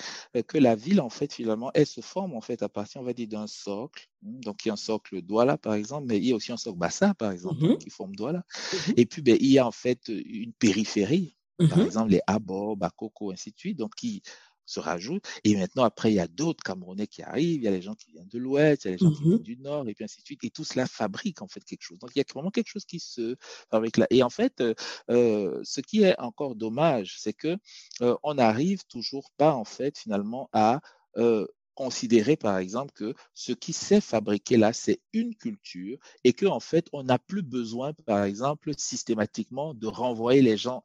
[0.46, 3.12] que la ville en fait finalement elle se forme en fait à partir on va
[3.12, 4.08] dire d'un socle.
[4.22, 6.56] Donc il y a un socle Douala par exemple, mais il y a aussi un
[6.56, 8.44] socle Bassa par exemple mmh qui forme Douala.
[8.72, 12.20] Mmh Et puis ben, il y a en fait une périphérie, par mmh exemple les
[12.26, 14.22] Abor, Bakoko, ainsi de suite, donc qui
[14.66, 15.24] se rajoute.
[15.44, 17.94] Et maintenant, après, il y a d'autres Camerounais qui arrivent, il y a les gens
[17.94, 19.94] qui viennent de l'Ouest, il y a les gens qui viennent mmh du Nord, et
[19.94, 20.44] puis ainsi de suite.
[20.44, 21.98] Et tout cela fabrique en fait quelque chose.
[21.98, 23.36] Donc, il y a vraiment quelque chose qui se
[23.70, 24.06] fabrique là.
[24.10, 24.62] Et en fait,
[25.10, 27.56] euh ce qui est encore dommage, c'est que
[28.02, 30.80] euh, on n'arrive toujours pas, en fait, finalement, à
[31.16, 36.46] euh, considérer par exemple que ce qui s'est fabriqué là, c'est une culture et que
[36.46, 40.84] en fait, on n'a plus besoin, par exemple, systématiquement de renvoyer les gens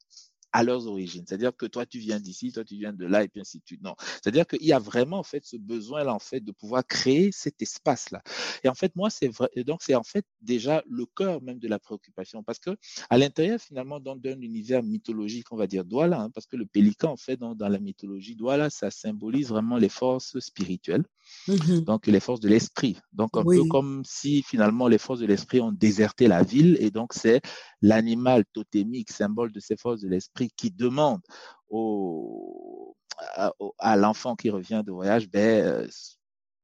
[0.51, 1.23] à leurs origines.
[1.27, 3.65] C'est-à-dire que toi, tu viens d'ici, toi, tu viens de là, et puis ainsi de
[3.65, 3.81] suite.
[3.83, 3.95] Non.
[3.99, 7.61] C'est-à-dire qu'il y a vraiment, en fait, ce besoin-là, en fait, de pouvoir créer cet
[7.61, 8.21] espace-là.
[8.63, 9.49] Et en fait, moi, c'est vrai.
[9.53, 12.43] Et donc, c'est en fait déjà le cœur même de la préoccupation.
[12.43, 12.71] Parce que
[13.09, 17.11] à l'intérieur, finalement, d'un univers mythologique, on va dire Douala, hein, parce que le pélican,
[17.11, 21.05] en fait, dans, dans la mythologie Douala, ça symbolise vraiment les forces spirituelles.
[21.47, 22.97] Mmh donc les forces de l'esprit.
[23.13, 26.91] Donc un peu comme si finalement les forces de l'esprit ont déserté la ville et
[26.91, 27.41] donc c'est
[27.81, 31.21] l'animal totémique, symbole de ces forces de l'esprit qui demande
[31.69, 32.95] au,
[33.35, 35.87] à, à l'enfant qui revient de voyage, ben, euh,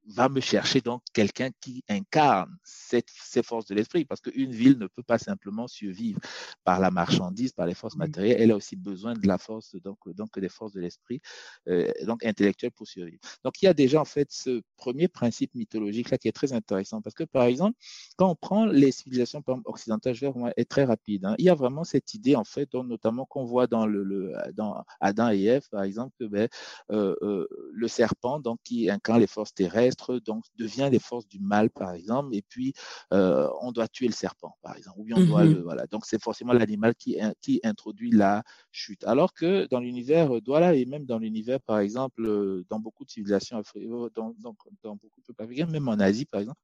[0.08, 4.78] va me chercher donc quelqu'un qui incarne cette, ces forces de l'esprit, parce qu'une ville
[4.78, 6.20] ne peut pas simplement survivre
[6.64, 9.98] par la marchandise, par les forces matérielles, elle a aussi besoin de la force, donc,
[10.14, 11.22] donc des forces de l'esprit,
[11.68, 13.20] euh, donc intellectuelles pour survivre.
[13.44, 16.54] Donc il y a déjà en fait ce premier principe mythologique là qui est très
[16.54, 17.78] intéressant, parce que par exemple,
[18.16, 21.46] quand on prend les civilisations par exemple, occidentales, je vais être très rapide, hein, il
[21.46, 24.84] y a vraiment cette idée en fait, donc, notamment qu'on voit dans, le, le, dans
[25.00, 26.48] Adam et Ève, par exemple, que ben,
[26.92, 29.95] euh, euh, le serpent, donc qui incarne les forces terrestres,
[30.26, 32.74] donc devient les forces du mal, par exemple, et puis
[33.14, 35.88] euh, on doit tuer le serpent, par exemple, ou bien on doit mmh le, voilà.
[35.88, 39.04] Donc c'est forcément l'animal qui, qui introduit la chute.
[39.06, 43.10] Alors que dans l'univers Douala et même dans l'univers, par exemple, euh, dans beaucoup de
[43.10, 46.60] civilisations africaines, euh, dans, dans, dans, beaucoup de peuples africains, même en Asie, par exemple,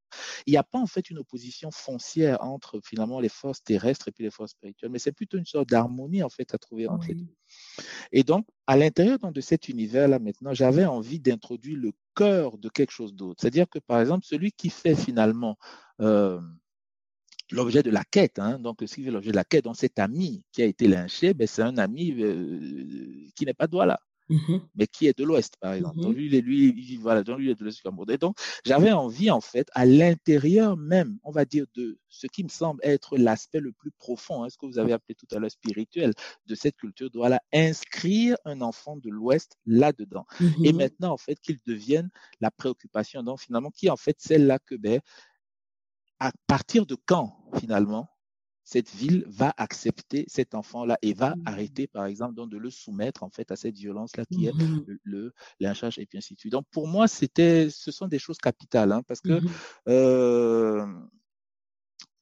[0.45, 4.11] il n'y a pas en fait une opposition foncière entre finalement les forces terrestres et
[4.11, 7.07] puis les forces spirituelles, mais c'est plutôt une sorte d'harmonie en fait à trouver entre
[7.07, 7.35] les deux.
[8.11, 12.91] Et donc, à l'intérieur de cet univers-là, maintenant, j'avais envie d'introduire le cœur de quelque
[12.91, 13.41] chose d'autre.
[13.41, 15.57] C'est-à-dire que, par exemple, celui qui fait finalement
[16.01, 16.39] euh,
[17.51, 20.61] l'objet de la quête, hein, donc ce l'objet de la quête, donc cet ami qui
[20.61, 23.99] a été lynché, ben, c'est un ami euh, qui n'est pas là.
[24.29, 25.97] Mmh mais qui est de l'Ouest, par exemple.
[25.97, 29.29] Mmh donc, lui, lui, voilà, donc lui, il est de l'Ouest du donc, j'avais envie,
[29.31, 33.59] en fait, à l'intérieur même, on va dire, de ce qui me semble être l'aspect
[33.59, 36.13] le plus profond, hein, ce que vous avez appelé tout à l'heure spirituel
[36.45, 40.25] de cette culture, doit inscrire un enfant de l'Ouest là-dedans.
[40.63, 44.59] Et mmh maintenant, en fait, qu'il devienne la préoccupation, donc, finalement, qui, en fait, celle-là
[44.59, 44.99] que, ben,
[46.19, 48.07] à partir de quand, finalement,
[48.63, 51.43] cette ville va accepter cet enfant-là et va mmh.
[51.45, 54.85] arrêter, par exemple, donc de le soumettre en fait à cette violence-là qui est mmh
[55.03, 56.51] le, lynchage et puis ainsi de suite.
[56.51, 59.49] Donc pour moi, c'était, ce sont des choses capitales hein, parce que mmh
[59.87, 60.85] euh,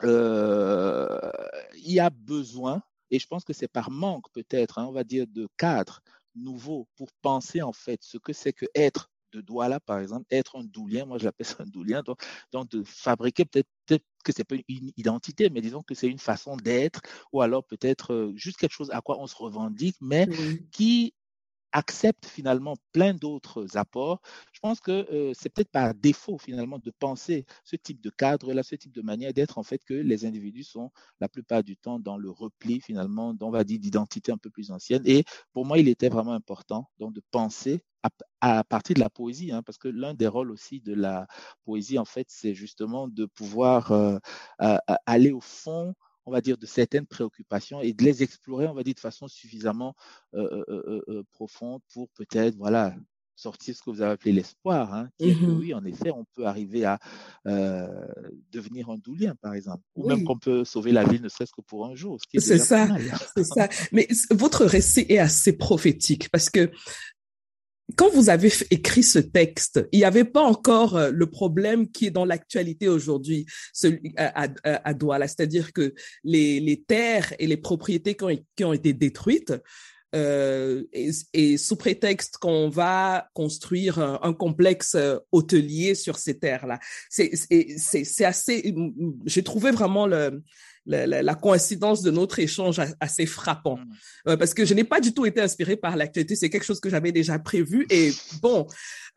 [0.04, 1.32] euh,
[1.76, 5.04] il y a besoin et je pense que c'est par manque peut-être, hein, on va
[5.04, 6.02] dire, de cadre
[6.36, 10.58] nouveau pour penser en fait ce que c'est que être de Douala, par exemple, être
[10.58, 14.32] un doulien, moi je l'appelle ça un doulien, donc, donc de fabriquer peut-être peut que
[14.34, 18.34] c'est pas une identité, mais disons que c'est une façon d'être, ou alors peut-être euh,
[18.36, 20.28] juste quelque chose à quoi on se revendique, mais
[20.72, 21.14] qui
[21.72, 24.22] accepte finalement plein d'autres apports.
[24.54, 28.64] Je pense que euh, c'est peut-être par défaut finalement de penser ce type de cadre-là,
[28.64, 32.00] ce type de manière d'être, en fait, que les individus sont la plupart du temps
[32.00, 35.04] dans le repli finalement, on va dire, d'identité un peu plus ancienne.
[35.06, 37.82] Et pour moi, il était vraiment important donc de penser
[38.42, 41.28] à, partir de la poésie, hein, parce que l'un des rôles aussi de la
[41.66, 44.18] poésie, en fait, c'est justement de pouvoir euh,
[45.06, 45.94] aller au fond
[46.30, 49.28] on va dire, de certaines préoccupations et de les explorer, on va dire, de façon
[49.28, 49.96] suffisamment
[50.36, 52.96] euh, euh, euh, profonde pour peut-être, voilà,
[53.36, 56.12] sortir ce que vous avez appelé l'espoir, hein, qui est que mmh oui, en effet,
[56.12, 57.00] on peut arriver à
[58.52, 61.62] devenir un doulien, par exemple, ou même qu'on peut sauver la vie, ne serait-ce que
[61.62, 62.20] pour un jour.
[62.38, 62.88] C'est ça,
[63.36, 63.70] c'est ça.
[63.92, 66.70] Mais votre récit est assez prophétique parce que
[67.96, 72.08] quand vous avez écrit ce texte, il n'y avait pas encore euh, le problème qui
[72.08, 73.46] est dans l'actualité aujourd'hui
[74.18, 78.16] à, à, Douala, c'est-à-dire que les, terres et les propriétés
[78.56, 79.54] qui ont été détruites,
[80.16, 86.80] euh, et, et, sous prétexte qu'on va construire un, complexe euh, hôtelier sur ces terres-là.
[87.10, 88.76] C'est assez,
[89.26, 90.42] j'ai trouvé vraiment le,
[90.90, 93.78] la, la, coïncidence de notre échange assez frappant.
[93.78, 93.90] Mm.
[94.30, 96.36] Euh, parce que je n'ai pas du tout été inspirée par l'actualité.
[96.36, 97.86] C'est quelque chose que j'avais déjà prévu.
[97.90, 98.68] Et bon,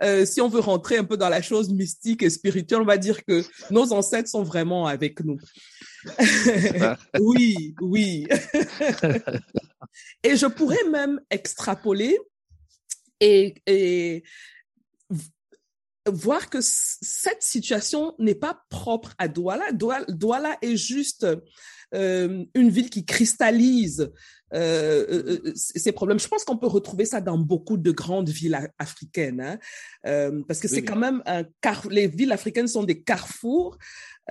[0.02, 2.98] euh, si on veut rentrer un peu dans la chose mystique et spirituelle, on va
[2.98, 5.38] dire que nos ancêtres sont vraiment avec nous.
[7.20, 8.26] oui, oui.
[10.22, 12.18] Et je pourrais même extrapoler
[13.20, 14.22] et,
[16.08, 19.70] voir que cette situation n'est pas propre à Douala.
[19.72, 21.24] Douala, est juste
[21.94, 24.10] euh, une ville qui cristallise
[24.54, 26.18] euh, euh, euh ces problèmes.
[26.18, 29.58] Je pense qu'on peut retrouver ça dans beaucoup de grandes villes africaines, hein,
[30.06, 33.78] euh, parce que c'est quand même un car les villes africaines sont des carrefours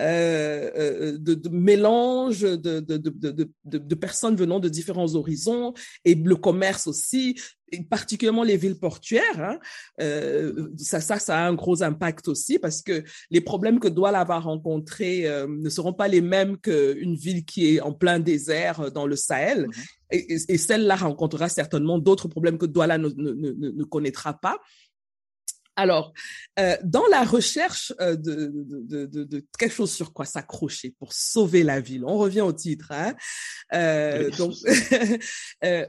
[0.00, 5.74] euh, euh, de, de, mélange de, de, de, personnes venant de différents horizons
[6.06, 7.38] et le commerce aussi,
[7.72, 9.40] et particulièrement les villes portuaires.
[9.40, 9.58] Hein,
[10.00, 14.24] euh, ça, ça, ça a un gros impact aussi parce que les problèmes que Douala
[14.24, 18.92] va rencontrer euh, ne seront pas les mêmes qu'une ville qui est en plein désert
[18.92, 19.66] dans le Sahel.
[19.66, 19.86] Mm-hmm.
[20.14, 24.58] Et, et, celle-là rencontrera certainement d'autres problèmes que Douala ne, ne, ne, ne connaîtra pas.
[25.76, 26.12] Alors,
[26.58, 31.12] euh, dans la recherche euh, de, de, de, de, quelque chose sur quoi s'accrocher pour
[31.14, 32.88] sauver la ville, on revient au titre.
[32.90, 33.14] Hein?
[33.72, 34.54] Euh, donc,
[35.64, 35.86] euh,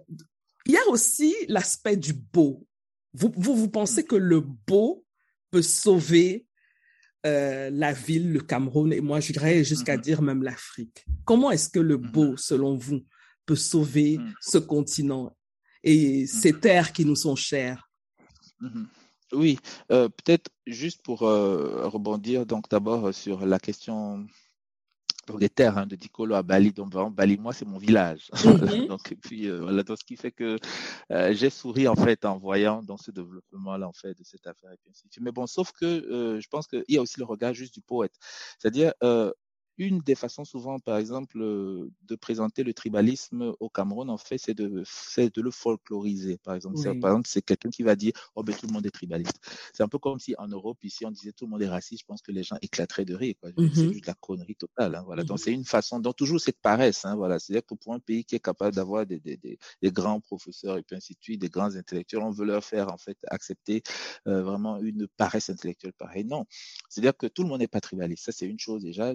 [0.66, 2.66] il y a aussi l'aspect du beau.
[3.14, 5.06] Vous, vous, vous pensez que le beau
[5.52, 6.48] peut sauver
[7.26, 10.02] euh, la ville, le Cameroun, et moi, je dirais jusqu'à mm-hmm.
[10.02, 11.06] dire même l'Afrique.
[11.24, 12.38] Comment est-ce que le beau, mm-hmm.
[12.38, 13.06] selon vous,
[13.46, 14.34] peut sauver mm.
[14.42, 15.36] ce continent
[15.84, 16.60] et ces mm-hmm.
[16.60, 17.90] terres qui nous sont chères?
[19.32, 19.58] Oui,
[19.92, 24.26] euh, peut-être juste pour euh, rebondir donc d'abord sur la question
[25.40, 26.72] des terres hein, de Dicolo à Bali.
[26.72, 28.30] Donc Bali, moi, c'est mon village.
[28.54, 28.88] Mm-hmm.
[28.88, 30.58] donc et puis voilà, donc, ce qui fait que
[31.32, 35.20] j'ai souri en fait en voyant dans ce développement-là en fait de cette affaire et
[35.22, 38.14] Mais bon, sauf que je pense qu'il y a aussi le regard juste du poète,
[38.60, 38.94] c'est-à-dire
[39.78, 44.38] une des façons souvent, par exemple, euh, de présenter le tribalisme au Cameroun, en fait,
[44.38, 46.38] c'est de, de le folkloriser.
[46.38, 48.92] Par exemple, par exemple, c'est quelqu'un qui va dire, oh ben tout le monde est
[48.92, 49.40] tribaliste.
[49.74, 52.02] C'est un peu comme si en Europe, ici, on disait tout le monde est raciste.
[52.02, 53.36] Je pense que les gens éclateraient de rire.
[53.44, 53.74] C'est mm-hmm.
[53.74, 54.96] juste de la connerie totale.
[54.96, 55.24] Hein, voilà.
[55.24, 55.44] Donc mm-hmm.
[55.44, 57.06] c'est une façon, donc toujours cette paresse.
[57.06, 57.40] Hein, voilà.
[57.40, 60.78] C'est-à-dire que pour un pays qui est capable d'avoir des, des, des, des, grands professeurs
[60.78, 63.82] et puis ainsi de suite, des grands intellectuels, on veut leur faire en fait accepter
[64.28, 66.26] euh, vraiment une paresse intellectuelle pareille.
[66.26, 66.46] Non,
[66.90, 68.26] c'est-à-dire que tout le monde n'est pas tribaliste.
[68.26, 69.14] Ça c'est une chose déjà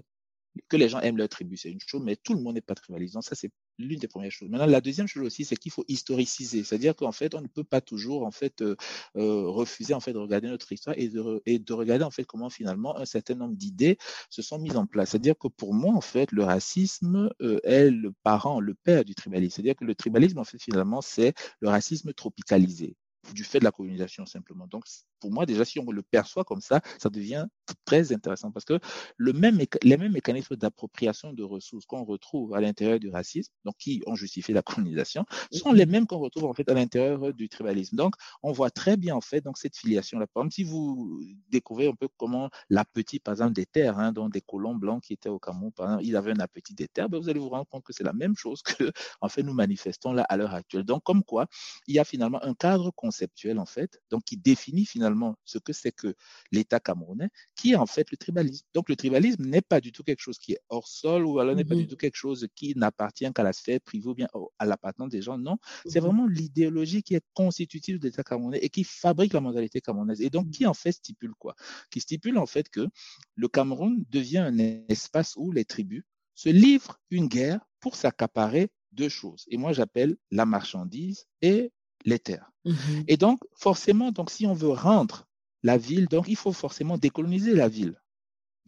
[0.68, 2.74] que les gens aiment leur tribu, c'est une chose, mais tout le monde n'est pas
[2.74, 3.20] tribalisant.
[3.22, 4.48] Ça, c'est l'une des premières choses.
[4.48, 6.64] Maintenant, la deuxième chose aussi, c'est qu'il faut historiciser.
[6.64, 8.76] C'est-à-dire qu'en fait, on ne peut pas toujours, en fait, euh,
[9.16, 12.24] euh, refuser, en fait, de regarder notre histoire et de, et de regarder, en fait,
[12.24, 13.98] comment finalement un certain nombre d'idées
[14.30, 15.11] se sont mises en place.
[15.11, 19.14] C'est-à-dire que pour moi, en fait, le racisme euh, est le parent, le père du
[19.14, 19.56] tribalisme.
[19.56, 22.96] C'est-à-dire que le tribalisme, en fait, finalement, c'est le racisme tropicalisé
[23.32, 24.66] du fait de la colonisation simplement.
[24.66, 24.84] Donc,
[25.20, 27.46] pour moi, déjà, si on le perçoit comme ça, ça devient
[27.84, 28.78] très intéressant parce que
[29.16, 33.76] le même, les mêmes mécanismes d'appropriation de ressources qu'on retrouve à l'intérieur du racisme, donc
[33.78, 37.48] qui ont justifié la colonisation, sont les mêmes qu'on retrouve en fait à l'intérieur du
[37.48, 37.96] tribalisme.
[37.96, 40.26] Donc, on voit très bien en fait donc cette filiation-là.
[40.26, 44.28] Par exemple, si vous découvrez un peu comment l'appétit, par exemple, des terres, hein, dont
[44.28, 47.08] des colons blancs qui étaient au Cameroun, par exemple, ils avaient un appétit des terres,
[47.08, 49.54] ben, vous allez vous rendre compte que c'est la même chose que en fait nous
[49.54, 50.84] manifestons là à l'heure actuelle.
[50.84, 51.46] Donc, comme quoi,
[51.86, 55.72] il y a finalement un cadre conceptuel en fait, donc qui définit finalement ce que
[55.72, 56.14] c'est que
[56.52, 58.66] l'État camerounais, qui est en fait le tribalisme.
[58.74, 61.57] Donc le tribalisme n'est pas du tout quelque chose qui est hors sol ou alors
[61.57, 61.88] n'est pas du mhm.
[61.88, 64.28] tout quelque chose qui n'appartient qu'à la sphère privée ou bien
[64.59, 65.38] à l'appartenance des gens.
[65.38, 66.07] Non, c'est mhm.
[66.07, 70.20] vraiment l'idéologie qui est constitutive de l'État camerounais et qui fabrique la mentalité camerounaise.
[70.20, 70.52] Et donc mhm.
[70.52, 71.54] qui en fait stipule quoi?
[71.90, 72.87] Qui stipule en fait que
[73.35, 76.04] le Cameroun devient un espace où les tribus
[76.35, 79.44] se livrent une guerre pour s'accaparer deux choses.
[79.48, 81.72] Et moi, j'appelle la marchandise et
[82.04, 82.50] les terres.
[82.64, 83.04] Mhm.
[83.08, 85.26] Et donc, forcément, donc, si on veut rendre
[85.62, 88.00] la ville, donc, il faut forcément décoloniser la ville.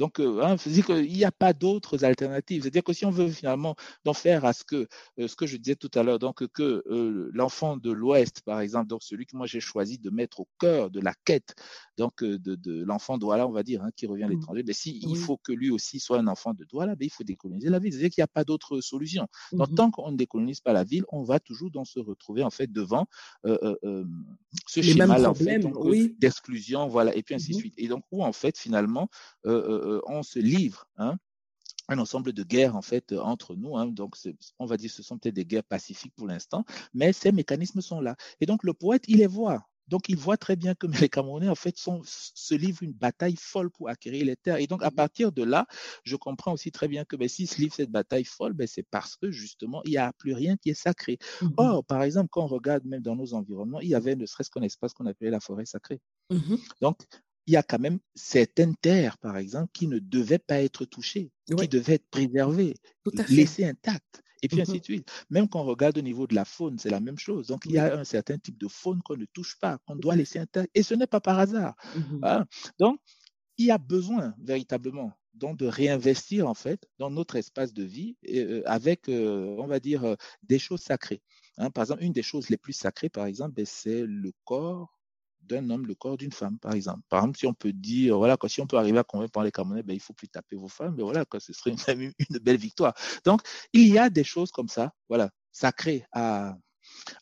[0.01, 2.63] Donc, euh, hein, qu'il n'y a pas d'autres alternatives.
[2.63, 5.59] C'est-à-dire que si on veut finalement d'en faire à ce que, euh, ce que je
[5.59, 9.37] disais tout à l'heure, donc que euh, l'enfant de l'Ouest, par exemple, donc celui que
[9.37, 11.55] moi j'ai choisi de mettre au cœur de la quête,
[11.99, 14.31] donc de, de l'enfant Douala, on va dire, hein, qui revient à mmh.
[14.31, 17.11] l'étranger, mais si il faut que lui aussi soit un enfant de Douala, ben, il
[17.11, 17.93] faut décoloniser la ville.
[17.93, 19.27] C'est-à-dire qu'il n'y a pas d'autre solution.
[19.53, 22.43] Donc, mmh tant qu'on ne décolonise pas la ville, on va toujours dans se retrouver
[22.43, 23.07] en fait devant
[23.45, 25.61] ce schéma en fait,
[26.19, 27.75] d'exclusion, voilà, et puis ainsi de mmh suite.
[27.77, 29.09] Et donc où en fait finalement
[29.47, 31.17] euh, on se livre hein,
[31.89, 33.77] un ensemble de guerres en fait entre nous.
[33.77, 33.87] Hein.
[33.87, 34.17] donc,
[34.59, 38.01] on va dire, ce sont peut-être des guerres pacifiques pour l'instant, mais ces mécanismes sont
[38.01, 38.17] là.
[38.41, 39.67] Et donc, le poète, il les voit.
[39.89, 43.35] Donc, il voit très bien que les Camerounais, en fait, sont, se livrent une bataille
[43.37, 44.59] folle pour acquérir les terres.
[44.59, 45.67] Et donc, à partir de là,
[46.05, 48.87] je comprends aussi très bien que ben, s'ils se livrent cette bataille folle, ben, c'est
[48.89, 51.19] parce que, justement, il n'y a plus rien qui est sacré.
[51.43, 54.27] Mmh Or, par exemple, quand on regarde même dans nos environnements, il y avait ne
[54.27, 56.01] serait-ce qu'un espace qu'on appelait la forêt sacrée.
[56.31, 56.99] Mmh donc,
[57.47, 61.33] il y a quand même certaines terres, par exemple, qui ne devaient pas être touchées,
[61.59, 62.75] qui devaient être préservées,
[63.29, 64.23] laissées intactes.
[64.43, 64.79] Et puis ainsi mm-hmm.
[64.79, 65.11] de suite.
[65.29, 67.49] Même quand on regarde au niveau de la faune, c'est la même chose.
[67.49, 70.17] Donc, il y a un certain type de faune qu'on ne touche pas, qu'on doit
[70.17, 70.71] laisser intacte.
[70.75, 71.75] Et ce n'est pas par hasard.
[71.95, 72.21] Mm-hmm.
[72.23, 72.47] Hein.
[72.79, 73.01] Donc,
[73.59, 78.17] il y a besoin véritablement donc de réinvestir en fait dans notre espace de vie
[78.29, 81.23] euh, avec, euh, on va dire, euh, des choses sacrées.
[81.59, 81.71] Hein.
[81.71, 85.00] Par exemple, une des choses les plus sacrées, par exemple, ben, c'est le corps
[85.51, 87.01] d'un homme, le corps d'une femme, par exemple.
[87.09, 89.51] Par exemple, si on peut dire, voilà, si on peut arriver à convaincre par les
[89.51, 91.79] Camerounais, ben, il faut plus taper vos femmes, mais voilà, ce serait une,
[92.31, 92.95] une belle victoire.
[93.25, 93.43] Donc,
[93.73, 96.57] il y a des choses comme ça, voilà, sacrées à,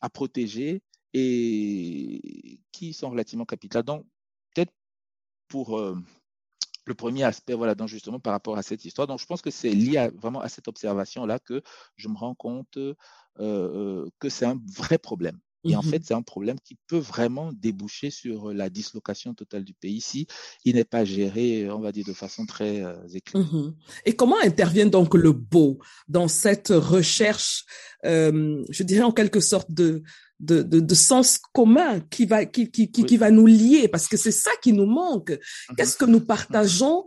[0.01, 0.83] à protéger
[1.15, 3.83] et qui sont relativement capitales.
[3.83, 4.07] Donc,
[4.55, 4.73] peut-être
[5.49, 5.97] pour euh,
[6.87, 9.07] le premier aspect, voilà, donc justement par rapport à cette histoire.
[9.07, 11.63] Donc, je pense que c'est lié vraiment à cette observation-là que
[11.97, 12.95] je me rends compte euh,
[13.39, 15.39] euh, que c'est un vrai problème.
[15.65, 19.65] Et en mmh fait, c'est un problème qui peut vraiment déboucher sur la dislocation totale
[19.65, 20.27] du pays si
[20.65, 23.45] il n'est pas géré, on va dire, de façon très euh, éclairée.
[23.45, 23.75] Mmh
[24.07, 27.65] Et comment intervient donc le beau dans cette recherche,
[28.05, 30.03] euh, je dirais en quelque sorte de,
[30.39, 33.89] de, de, de sens commun qui va, qui, qui, qui, qui va nous lier?
[33.89, 35.33] Parce que c'est ça qui nous manque.
[35.33, 37.05] Mmh Qu'est-ce que nous partageons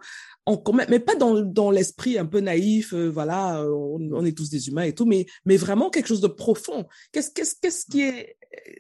[0.88, 4.68] mais pas dans, dans l'esprit un peu naïf, euh, voilà, on, on, est tous des
[4.68, 6.88] humains et tout, mais, mais vraiment quelque chose de profond.
[7.12, 8.38] Qu'est-ce, qu'est-ce, qu'est-ce qui est,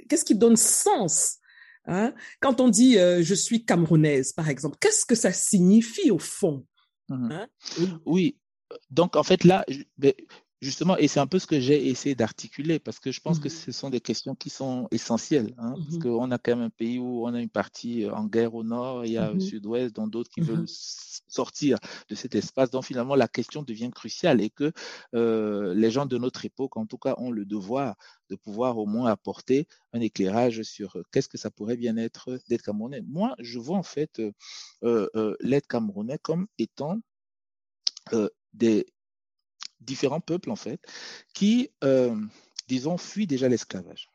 [0.09, 1.37] qu'est-ce qui donne sens
[1.85, 2.13] hein?
[2.39, 6.65] Quand on dit euh, je suis camerounaise, par exemple, qu'est-ce que ça signifie au fond
[7.09, 7.47] mmh hein?
[8.05, 8.37] Oui,
[8.89, 9.65] donc en fait là,
[9.97, 10.13] ben,
[10.61, 13.47] Justement, et c'est un peu ce que j'ai essayé d'articuler, parce que je pense que
[13.47, 16.65] mmh ce sont des questions qui sont essentielles, hein, parce mmh qu'on a quand même
[16.65, 19.31] un pays où on a une partie euh, en guerre au nord, il y a
[19.31, 22.69] au mmh sud-ouest, dont d'autres qui veulent sortir de cet espace.
[22.69, 24.71] Donc finalement, la question devient cruciale et que
[25.15, 27.95] euh, les gens de notre époque, en tout cas, ont le devoir
[28.29, 32.39] de pouvoir au moins apporter un éclairage sur euh, qu'est-ce que ça pourrait bien être
[32.49, 33.01] d'être camerounais.
[33.01, 34.21] Moi, je vois en fait
[34.83, 36.99] euh, l'être camerounais comme étant
[38.53, 38.85] des
[39.81, 40.79] différents peuples, en fait,
[41.33, 42.15] qui, euh,
[42.67, 44.09] disons, fuient déjà l'esclavage.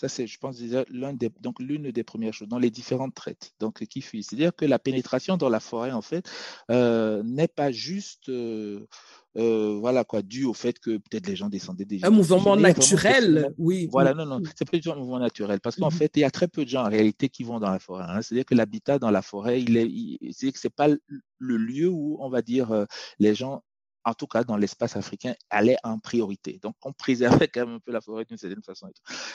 [0.00, 3.16] Ça, c'est, je pense, déjà l'un des, donc l'une des premières choses dans les différentes
[3.16, 4.22] traites, donc qui fuient.
[4.22, 6.24] C'est-à-dire que la pénétration dans la forêt, en fait,
[6.70, 8.86] euh, n'est pas juste, euh,
[9.34, 12.04] voilà quoi, dû au fait que peut-être les gens descendaient des.
[12.04, 13.88] Un mouvement naturel, oui.
[13.90, 16.20] Voilà, non, non, c'est pas du tout un mouvement naturel, parce qu'en mmh fait, il
[16.20, 18.04] y a très peu de gens en réalité qui vont dans la forêt.
[18.06, 18.22] Hein.
[18.22, 22.18] C'est-à-dire que l'habitat dans la forêt, il est, c'est que c'est pas le lieu où
[22.20, 22.86] on va dire
[23.18, 23.64] les gens
[24.08, 26.58] en tout cas dans l'espace africain, allait en priorité.
[26.62, 28.88] Donc, on préservait quand même un peu la forêt d'une certaine façon.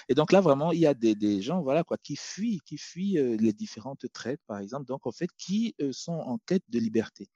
[0.10, 3.18] Et, donc là, vraiment, il y a des, gens, voilà, quoi, qui fuient, qui fuient
[3.18, 6.80] euh, les différentes traites, par exemple, donc en fait, qui euh, sont en quête de
[6.80, 7.28] liberté.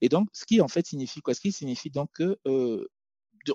[0.00, 1.34] Et donc, ce qui en fait signifie quoi?
[1.34, 2.86] Ce qui signifie donc que euh,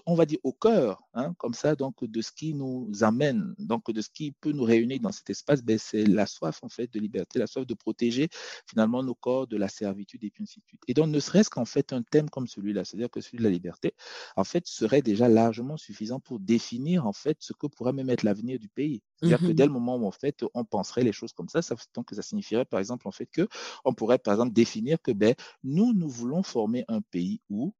[0.05, 3.91] on va dire au cœur, hein, comme ça, donc de ce qui nous amène, donc
[3.91, 6.91] de ce qui peut nous réunir dans cet espace, ben, c'est la soif en fait
[6.93, 8.29] de liberté, la soif de protéger
[8.69, 10.81] finalement nos corps de la servitude et puis ainsi de suite.
[10.87, 13.49] Et donc ne serait-ce qu'en fait un thème comme celui-là, c'est-à-dire que celui de la
[13.49, 13.93] liberté,
[14.35, 18.23] en fait serait déjà largement suffisant pour définir en fait ce que pourrait même être
[18.23, 19.01] l'avenir du pays.
[19.19, 21.61] C'est-à-dire que mmh dès le moment où en fait on penserait les choses comme ça,
[21.61, 23.47] ça donc ça signifierait par exemple en fait que
[23.85, 25.33] on pourrait par exemple définir que ben
[25.63, 27.73] nous nous voulons former un pays où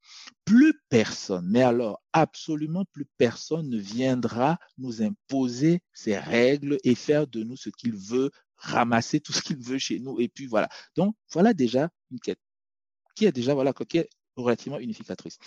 [0.48, 7.28] plus personne, mais alors absolument plus personne ne viendra nous imposer ses règles et faire
[7.28, 10.70] de nous ce qu'il veut, ramasser tout ce qu'il veut chez nous et puis voilà.
[10.95, 12.39] Donc voilà déjà une quête
[13.14, 15.38] qui est déjà voilà qui est relativement unificatrice.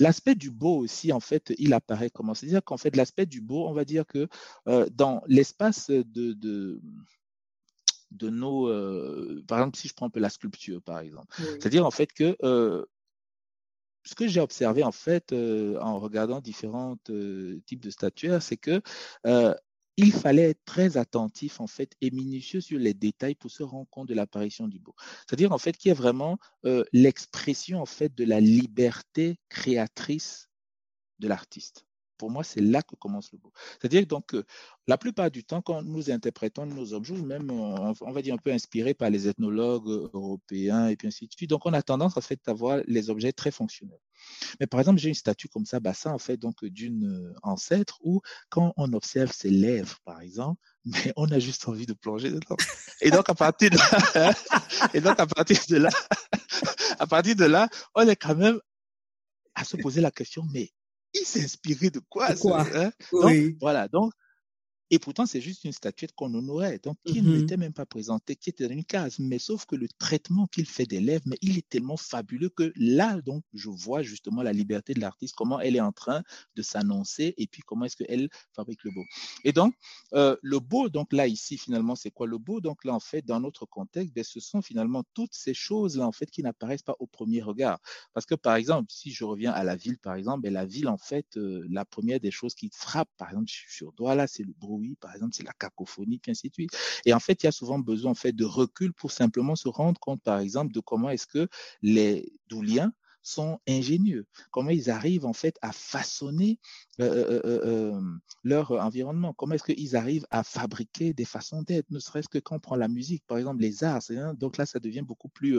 [0.00, 2.32] L'aspect du beau aussi, en fait, il apparaît comment?
[2.32, 4.26] C'est-à-dire qu'en fait, l'aspect du beau, on va dire que
[4.68, 6.80] euh, dans l'espace de, de,
[8.12, 11.84] de nos, euh, par exemple, si je prends un peu la sculpture, par exemple, c'est-à-dire
[11.84, 12.86] en fait que euh,
[14.04, 16.96] ce que j'ai observé en fait en regardant différents
[17.66, 18.80] types de statuaires, c'est que
[19.98, 23.88] il fallait être très attentif en fait et minutieux sur les détails pour se rendre
[23.90, 24.94] compte de l'apparition du beau.
[25.26, 30.50] C'est-à-dire en fait qu'il y a vraiment euh, l'expression en fait de la liberté créatrice
[31.18, 31.87] de l'artiste.
[32.18, 33.52] Pour moi, c'est là que commence le beau.
[33.80, 34.34] C'est-à-dire donc
[34.86, 38.50] la plupart du temps, quand nous interprétons nos objets, même on, va dire un peu
[38.52, 42.20] inspiré par les ethnologues européens et puis ainsi de suite, donc on a tendance en
[42.20, 44.00] fait à voir les objets très fonctionnels.
[44.60, 47.98] Mais par exemple, j'ai une statue comme ça, ça en fait donc d'une euh, ancêtre
[48.02, 52.30] où quand on observe ses lèvres, par exemple, mais on a juste envie de plonger
[52.30, 52.56] dedans.
[53.00, 54.32] Et donc à partir de là,
[54.94, 55.90] et donc à partir de là,
[56.98, 58.58] à partir de là, on est quand même
[59.54, 60.70] à se poser la question, mais
[61.20, 62.66] il s'est inspiré de quoi, quoi?
[62.74, 62.90] Hein?
[63.12, 63.56] oui.
[63.60, 64.12] Voilà, donc
[64.90, 68.36] et pourtant, c'est juste une statuette qu'on honorait, donc qui ne n'était même pas présentée,
[68.36, 69.18] qui était dans une case.
[69.18, 72.72] Mais sauf que le traitement qu'il fait des lèvres, mais il est tellement fabuleux que
[72.76, 76.22] là, donc, je vois justement la liberté de l'artiste, comment elle est en train
[76.56, 79.04] de s'annoncer et puis comment est-ce qu'elle fabrique le beau.
[79.44, 79.74] Et donc,
[80.14, 82.26] euh, le beau, donc là, ici, finalement, c'est quoi?
[82.26, 85.54] Le beau Donc là, en fait, dans notre contexte, ben, ce sont finalement toutes ces
[85.54, 87.78] choses-là, en fait, qui n'apparaissent pas au premier regard.
[88.14, 90.88] Parce que, par exemple, si je reviens à la ville, par exemple, ben, la ville,
[90.88, 94.42] en fait, euh, la première des choses qui frappe, par exemple, sur doigt, là, c'est
[94.42, 96.70] le bruit oui, par exemple, c'est la cacophonie, puis ainsi de suite.
[97.04, 99.68] Et en fait, il y a souvent besoin en fait de recul pour simplement se
[99.68, 101.48] rendre compte, par exemple, de comment est-ce que
[101.82, 106.58] les douliens sont ingénieux, comment ils arrivent en fait à façonner
[107.00, 108.00] euh, euh, euh,
[108.42, 112.56] leur environnement, comment est-ce qu'ils arrivent à fabriquer des façons d'être, ne serait-ce que quand
[112.56, 114.00] on prend la musique, par exemple les arts,
[114.34, 115.58] donc là ça devient beaucoup plus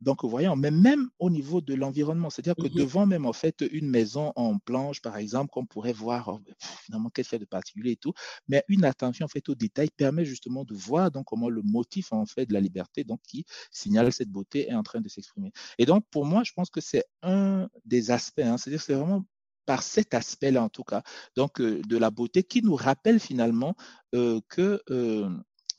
[0.00, 3.64] donc, voyons, mais même au niveau de l'environnement, c'est-à-dire que mmh devant même en fait
[3.72, 6.40] une maison en planche, par exemple, qu'on pourrait voir oh,
[6.84, 8.12] finalement qu'est-ce qu'il y a de particulier et tout,
[8.46, 12.12] mais une attention en fait aux détails permet justement de voir donc comment le motif
[12.12, 15.52] en fait de la liberté, donc qui signale cette beauté, est en train de s'exprimer.
[15.78, 19.24] Et donc pour moi, je pense que c'est un des aspects, hein, c'est-à-dire c'est vraiment
[19.66, 21.02] par cet aspect-là en tout cas,
[21.36, 23.74] donc euh, de la beauté qui nous rappelle finalement
[24.14, 25.28] euh, que euh,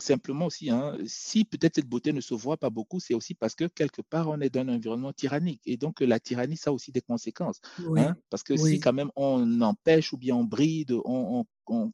[0.01, 3.55] simplement aussi, hein, si peut-être cette beauté ne se voit pas beaucoup, c'est aussi parce
[3.55, 5.61] que quelque part on est dans un environnement tyrannique.
[5.65, 7.59] Et donc la tyrannie, ça a aussi des conséquences.
[7.97, 11.45] Hein, parce que si quand même on empêche ou bien on bride, on,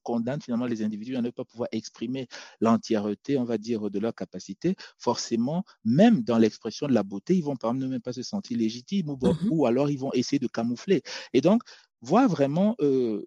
[0.03, 2.29] condamne finalement les individus à ne pas pouvoir exprimer
[2.61, 7.43] l'entièreté, on va dire, de leur capacité, forcément, même dans l'expression de la beauté, ils
[7.43, 10.13] vont par exemple ne même pas se sentir légitimes ou, mmh ou alors ils vont
[10.13, 11.01] essayer de camoufler.
[11.33, 11.61] Et donc,
[11.99, 13.25] voir vraiment euh,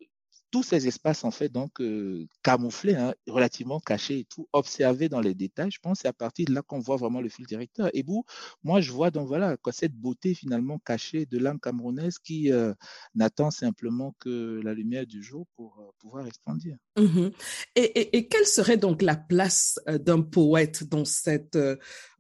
[0.51, 5.21] tous ces espaces, en fait, donc euh, camouflés, hein, relativement cachés et tout, observés dans
[5.21, 7.91] les détails, je pense c'est à partir de là qu'on voit vraiment le fil directeur.
[7.93, 8.25] Et vous,
[8.63, 12.73] moi, je vois donc voilà, cette beauté finalement cachée de l'âme camerounaise qui euh,
[13.15, 16.77] n'attend simplement que la lumière du jour pour euh, pouvoir expandir.
[16.97, 17.29] Mmh
[17.77, 21.59] et, et, quelle serait donc la place d'un poète dans cette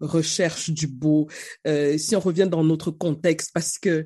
[0.01, 1.29] recherche du beau
[1.97, 4.05] Si on revient dans notre contexte, parce que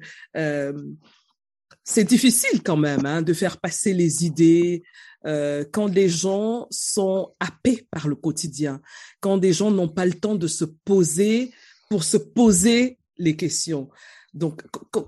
[1.85, 4.83] c'est difficile quand même hein, de faire passer les idées
[5.25, 8.81] euh, quand les gens sont happés par le quotidien,
[9.21, 11.53] quand des gens n'ont pas le temps de se poser
[11.89, 13.89] pour se poser les questions.
[14.35, 14.63] Donc,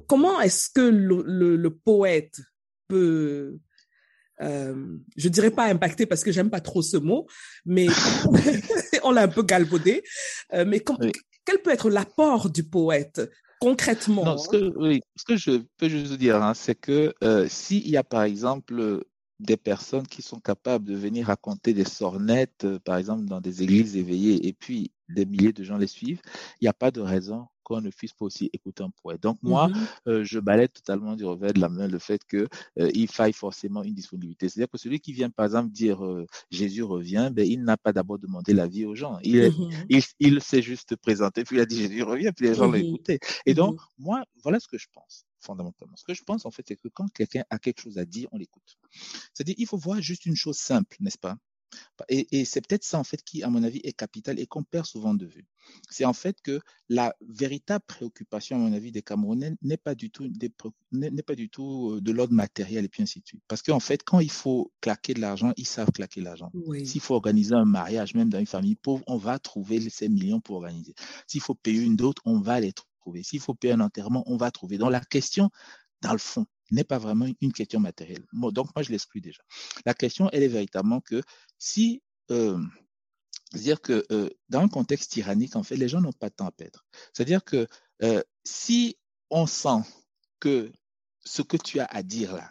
[0.06, 2.40] comment est-ce que le, poète
[2.88, 3.58] peut,
[4.40, 7.26] euh, je dirais pas impacter parce que j'aime pas trop ce mot,
[7.64, 7.88] mais
[9.02, 10.02] on l'a un peu galvaudé.
[10.52, 10.84] Euh, mais
[11.44, 13.20] quel peut être l'apport du poète
[13.64, 17.88] concrètement ce, que, oui, ce que je peux juste dire, hein, c'est que euh, s'il
[17.88, 19.04] y a par exemple
[19.40, 23.62] des personnes qui sont capables de venir raconter des sornettes, euh, par exemple, dans des
[23.62, 26.22] églises éveillées, et puis des milliers de gens les suivent,
[26.60, 29.22] il n'y a pas de raison qu'on ne puisse pas aussi écouter un poète.
[29.22, 29.74] Donc moi, mmh
[30.06, 32.46] euh, je balaye totalement du revers de la main le fait qu'il
[32.78, 34.48] euh, faille forcément une disponibilité.
[34.48, 37.92] C'est-à-dire que celui qui vient, par exemple, dire euh, Jésus revient, ben, il n'a pas
[37.92, 39.18] d'abord demandé la vie aux gens.
[39.22, 39.50] Il,
[39.88, 42.74] il, il s'est juste présenté, puis il a dit Jésus revient, puis les gens l'ont
[42.74, 43.18] écouté.
[43.46, 45.96] Et mmh donc, moi, voilà ce que je pense fondamentalement.
[45.96, 48.28] Ce que je pense, en fait, c'est que quand quelqu'un a quelque chose à dire,
[48.32, 48.78] on l'écoute.
[49.32, 51.36] C'est-à-dire, il faut voir juste une chose simple, n'est-ce pas?
[52.08, 54.86] Et, c'est peut-être ça, en fait, qui, à mon avis, est capital et qu'on perd
[54.86, 55.46] souvent de vue.
[55.90, 60.10] C'est en fait que la véritable préoccupation, à mon avis, des Camerounais n'est pas du
[60.10, 60.30] tout,
[60.92, 63.42] n'est pas du tout euh, de l'ordre matériel et puis ainsi de suite.
[63.48, 66.52] Parce qu'en fait, quand il faut claquer de l'argent, ils savent claquer l'argent.
[66.84, 70.40] S'il faut organiser un mariage, même dans une famille pauvre, on va trouver ces millions
[70.40, 70.94] pour organiser.
[71.26, 72.93] S'il faut payer une dot, on va les trouver.
[73.22, 74.78] S'il faut payer un enterrement, on va trouver.
[74.78, 75.50] Donc la question,
[76.00, 78.24] dans le fond, n'est pas vraiment une question matérielle.
[78.32, 79.42] Donc, moi, je l'exclus déjà.
[79.84, 81.22] La question, elle est véritablement que
[81.58, 82.58] si, euh,
[83.50, 86.46] c'est-à-dire que euh, dans un contexte tyrannique, en fait, les gens n'ont pas de temps
[86.46, 86.84] à perdre.
[87.12, 87.66] C'est-à-dire que
[88.02, 88.98] euh, si
[89.30, 89.82] on sent
[90.40, 90.72] que
[91.24, 92.50] ce que tu as à dire là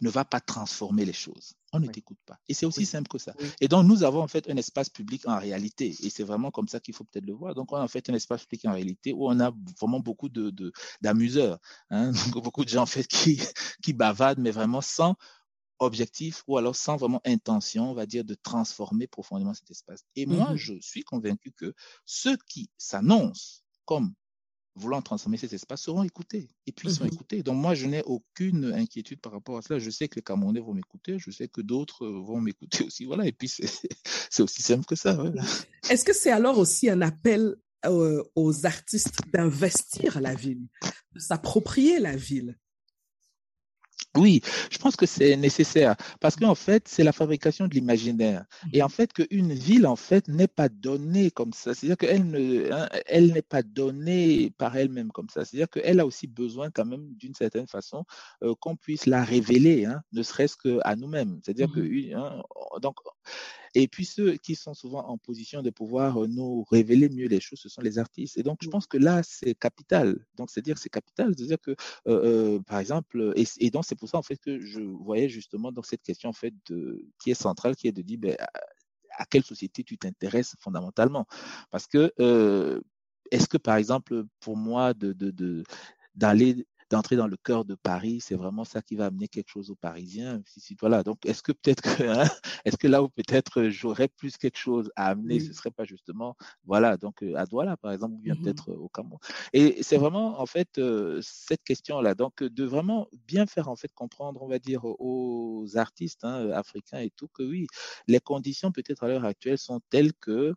[0.00, 2.38] ne va pas transformer les choses, on ne t'écoute pas.
[2.48, 3.34] Et c'est aussi simple que ça.
[3.60, 5.94] Et donc, nous avons en fait un espace public en réalité.
[6.02, 7.54] Et c'est vraiment comme ça qu'il faut peut-être le voir.
[7.54, 10.28] Donc, on a en fait un espace public en réalité où on a vraiment beaucoup
[10.28, 10.52] de,
[11.00, 11.58] d'amuseurs.
[11.90, 12.12] Hein.
[12.42, 13.40] beaucoup de gens en fait qui,
[13.82, 15.14] qui bavardent, mais vraiment sans
[15.78, 20.04] objectif ou alors sans vraiment intention, on va dire, de transformer profondément cet espace.
[20.16, 24.12] Et moi, mmh je suis convaincu que ceux qui s'annoncent comme
[24.74, 26.48] voulant transformer cet espace seront écoutés.
[26.66, 27.42] Et puis, ils sont mmh écoutés.
[27.42, 29.78] Donc, moi, je n'ai aucune inquiétude par rapport à cela.
[29.78, 31.18] Je sais que les Camerounais vont m'écouter.
[31.18, 33.04] Je sais que d'autres euh, vont m'écouter aussi.
[33.04, 33.26] Voilà.
[33.26, 33.88] Et puis, c'est
[34.42, 35.18] aussi simple que ça.
[35.88, 37.56] Est-ce que c'est alors aussi un appel
[37.86, 40.66] euh, aux artistes d'investir la ville,
[41.12, 42.56] de s'approprier la ville?
[44.16, 44.40] Oui,
[44.70, 48.44] je pense que c'est nécessaire parce qu'en fait, c'est la fabrication de l'imaginaire.
[48.72, 51.74] Et en mmh fait, qu'une ville, en fait, n'est pas donnée comme ça.
[51.74, 55.44] C'est-à-dire qu'elle ne, hein, elle n'est pas donnée par elle-même comme ça.
[55.44, 58.04] C'est-à-dire qu'elle a aussi besoin, quand même, d'une certaine façon,
[58.42, 61.38] euh, qu'on puisse la révéler, hein, ne serait-ce qu'à nous-mêmes.
[61.44, 62.42] C'est-à-dire mmh que, hein,
[62.82, 62.96] donc,
[63.74, 67.40] et puis ceux qui sont souvent en position de pouvoir euh, nous révéler mieux les
[67.40, 68.36] choses, ce sont les artistes.
[68.38, 70.18] Et donc je pense que là, c'est capital.
[70.36, 74.08] Donc c'est dire c'est capital, c'est-à-dire que, euh, euh, par exemple, et, donc c'est pour
[74.08, 77.34] ça en fait que je voyais justement dans cette question en fait de, qui est
[77.34, 78.36] centrale, qui est de dire ben,
[79.16, 81.26] à, quelle société tu t'intéresses fondamentalement,
[81.70, 82.12] parce que
[83.30, 85.14] est-ce que par exemple pour moi de
[86.16, 89.70] d'aller d'entrer dans le cœur de Paris, c'est vraiment ça qui va amener quelque chose
[89.70, 90.42] aux Parisiens.
[90.46, 91.02] Si, voilà.
[91.02, 92.24] Donc, est-ce que peut-être que, hein,
[92.64, 96.36] est-ce que là où peut-être j'aurais plus quelque chose à amener, ce serait pas justement,
[96.64, 99.18] voilà, donc à Douala, par exemple, ou bien mmh peut-être au Cameroun.
[99.52, 100.80] Et c'est vraiment, en fait,
[101.22, 102.14] cette question-là.
[102.14, 107.00] Donc, de vraiment bien faire, en fait, comprendre, on va dire, aux artistes hein, africains
[107.00, 107.66] et tout, que oui,
[108.08, 110.54] les conditions peut-être à l'heure actuelle sont telles que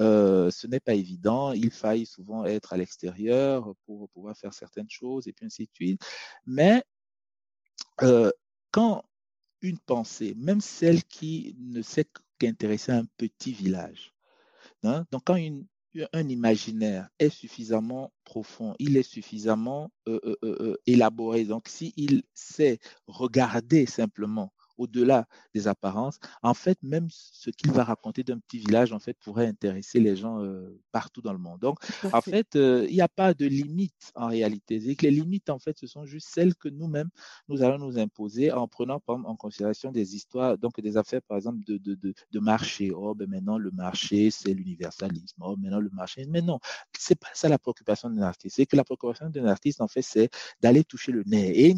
[0.00, 1.52] euh, ce n'est pas évident.
[1.52, 5.70] Il faille souvent être à l'extérieur pour pouvoir faire certaines choses et puis ainsi de
[5.74, 6.02] suite.
[6.46, 6.82] Mais
[8.02, 8.30] euh,
[8.70, 9.04] quand
[9.60, 12.06] une pensée, même celle qui ne sait
[12.38, 14.12] qu'intéresser un petit village,
[14.82, 15.38] hein, donc quand
[16.12, 21.44] un imaginaire est suffisamment profond, il est suffisamment euh, élaboré.
[21.44, 28.22] Donc, s'il sait regarder simplement au-delà des apparences, en fait, même ce qu'il va raconter
[28.22, 31.60] d'un petit village, en fait, pourrait intéresser les gens euh, partout dans le monde.
[31.60, 31.78] Donc,
[32.12, 34.94] en fait, euh, il n'y a pas de limite en réalité.
[34.94, 37.10] Que les limites, en fait, ce sont juste celles que nous-mêmes,
[37.48, 41.60] nous allons nous imposer en prenant en considération des histoires, donc des affaires, par exemple,
[41.66, 42.92] de, de, de, de marché.
[42.94, 45.40] Oh, ben maintenant, le marché, c'est l'universalisme.
[45.42, 46.24] Oh, maintenant, le marché.
[46.28, 46.58] Mais non,
[46.98, 48.56] c'est pas ça la préoccupation d'un artiste.
[48.56, 51.66] C'est que la préoccupation d'un artiste, en fait, c'est d'aller toucher le nez.
[51.66, 51.74] Et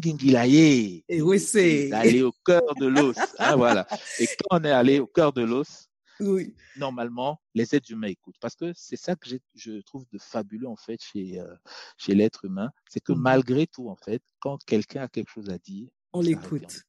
[1.07, 1.89] Et oui, c'est.
[1.89, 3.15] D'aller au cœur de l'os.
[3.39, 3.87] Hein, voilà.
[4.19, 6.55] Et quand on est allé au cœur de l'os, oui.
[6.77, 8.37] normalement, les êtres humains écoutent.
[8.39, 11.55] Parce que c'est ça que je trouve de fabuleux, en fait, chez, euh,
[11.97, 12.71] chez l'être humain.
[12.89, 16.21] C'est que mmh malgré tout, en fait, quand quelqu'un a quelque chose à dire, on
[16.21, 16.83] l'écoute.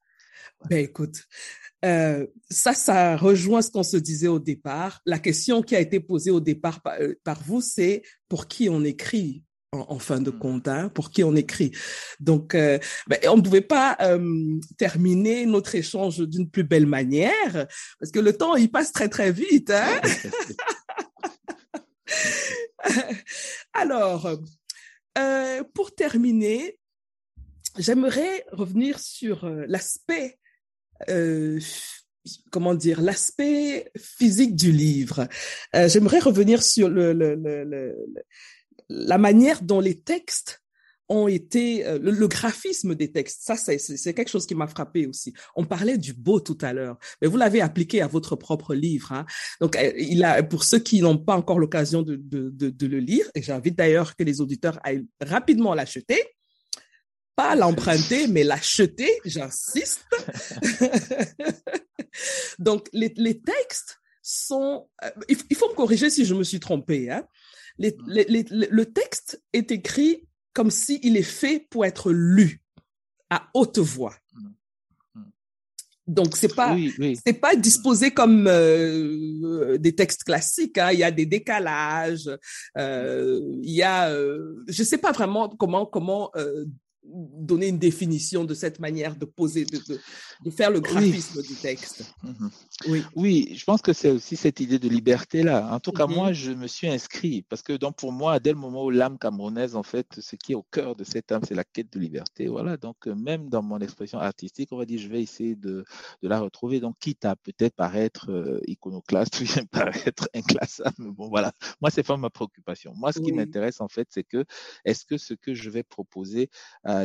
[0.68, 1.24] Ben écoute,
[1.84, 5.00] euh, ça, ça rejoint ce qu'on se disait au départ.
[5.06, 8.68] La question qui a été posée au départ par, euh, par vous, c'est pour qui
[8.68, 9.45] on écrit?
[9.72, 10.38] En, fin de mmh.
[10.38, 11.72] compte, hein, pour qui on écrit.
[12.20, 17.66] Donc, euh, ben, on ne pouvait pas euh, terminer notre échange d'une plus belle manière,
[17.98, 19.70] parce que le temps, il passe très, très vite.
[19.70, 20.00] Hein?
[23.74, 24.28] Alors,
[25.18, 26.78] euh, pour terminer,
[27.78, 30.38] j'aimerais revenir sur l'aspect
[32.50, 35.28] comment dire, l'aspect physique du livre.
[35.72, 37.94] J'aimerais revenir sur le, le, le,
[38.88, 40.62] la manière dont les textes
[41.08, 43.42] ont été euh, le, graphisme des textes.
[43.42, 45.32] Ça, c'est quelque chose qui m'a frappé aussi.
[45.54, 49.12] On parlait du beau tout à l'heure, mais vous l'avez appliqué à votre propre livre.
[49.12, 49.24] Hein.
[49.60, 52.18] Donc, euh, il a pour ceux qui n'ont pas encore l'occasion de,
[52.86, 56.20] le lire, et j'invite d'ailleurs que les auditeurs aillent rapidement l'acheter.
[57.36, 60.06] Pas l'emprunter, mais l'acheter, j'insiste.
[62.58, 64.88] Donc, les, les textes sont...
[65.04, 67.10] Euh, il faut me corriger si je me suis trompée.
[67.10, 67.26] Hein
[67.78, 68.22] Mmh.
[68.70, 72.62] le texte est écrit comme s'il est fait pour être lu
[73.28, 74.14] à haute voix.
[74.32, 74.48] Mmh.
[75.14, 75.22] Mmh.
[76.06, 76.74] Donc c'est pas
[77.26, 80.78] c'est pas disposé comme euh, des textes classiques.
[80.78, 80.92] Hein.
[80.92, 82.30] Il y a des décalages.
[82.78, 86.30] Euh, il y a euh, je sais pas vraiment comment comment
[87.08, 89.80] donner une définition de cette manière de poser, de,
[90.44, 92.14] de, faire le graphisme du texte.
[92.22, 92.50] Mhm.
[92.88, 93.02] Oui.
[93.14, 95.72] oui, je pense que c'est aussi cette idée de liberté-là.
[95.72, 96.34] En tout cas, moi, mhm.
[96.34, 99.76] je me suis inscrit parce que donc, pour moi, dès le moment où l'âme camerounaise,
[99.76, 102.48] en fait, ce qui est au cœur de cette âme, c'est la quête de liberté.
[102.48, 105.84] Voilà, donc euh, même dans mon expression artistique, on va dire, je vais essayer de,
[106.22, 106.80] de la retrouver.
[106.80, 111.12] Donc, quitte à peut-être paraître euh, iconoclaste, ou paraître inclassable.
[111.12, 112.92] Bon, voilà, moi, c'est pas ma préoccupation.
[112.94, 114.44] Moi, ce qui m'intéresse, en fait, c'est que
[114.84, 116.50] est-ce que ce que je vais proposer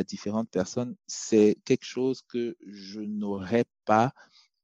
[0.02, 4.12] différentes personnes, c'est quelque chose que je n'aurais pas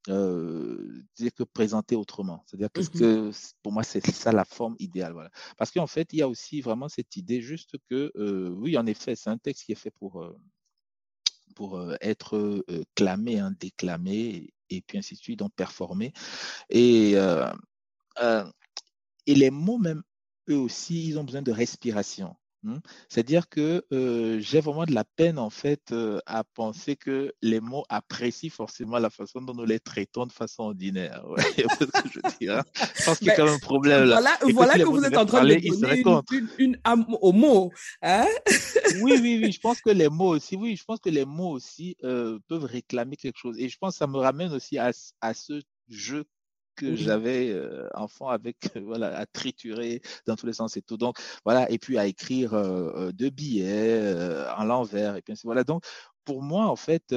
[0.08, 2.42] euh, dire que présenter autrement.
[2.46, 3.30] C'est-à-dire que, mmh que,
[3.62, 5.12] pour moi, c'est ça la forme idéale.
[5.12, 5.30] Voilà.
[5.56, 8.86] Parce qu'en fait, il y a aussi vraiment cette idée juste que, euh, oui, en
[8.86, 10.36] effet, c'est un texte qui est fait pour, euh,
[11.54, 12.64] pour euh, être
[12.94, 16.12] clamé, hein, déclamé, et puis ainsi de suite, donc performé.
[16.70, 17.12] Et,
[19.26, 20.02] et les mots même,
[20.48, 22.34] eux aussi, ils ont besoin de respiration.
[22.64, 22.78] Mmh.
[23.08, 27.60] C'est-à-dire que euh, j'ai vraiment de la peine en fait euh, à penser que les
[27.60, 31.24] mots apprécient forcément la façon dont nous les traitons de façon ordinaire.
[31.28, 31.42] Ouais,
[31.78, 32.64] ce que je, dis, hein.
[32.74, 34.20] je pense qu'il y a quand même un problème là.
[34.20, 36.00] Voilà, voilà que, vous êtes en train de donner
[36.32, 37.70] une, une, âme aux mots.
[38.02, 38.26] Hein?
[39.02, 39.52] Oui, oui, oui.
[39.52, 42.64] Je pense que les mots aussi, oui, je pense que les mots aussi euh, peuvent
[42.64, 43.58] réclamer quelque chose.
[43.58, 44.90] Et je pense que ça me ramène aussi à,
[45.20, 46.24] à ce jeu
[46.78, 48.56] que j'avais euh, enfant avec
[48.86, 50.96] voilà à triturer dans tous les sens et tout.
[50.96, 54.00] Donc voilà et puis à écrire euh, euh, de billets
[54.56, 55.84] en l'envers et puis voilà donc
[56.24, 57.14] pour moi en fait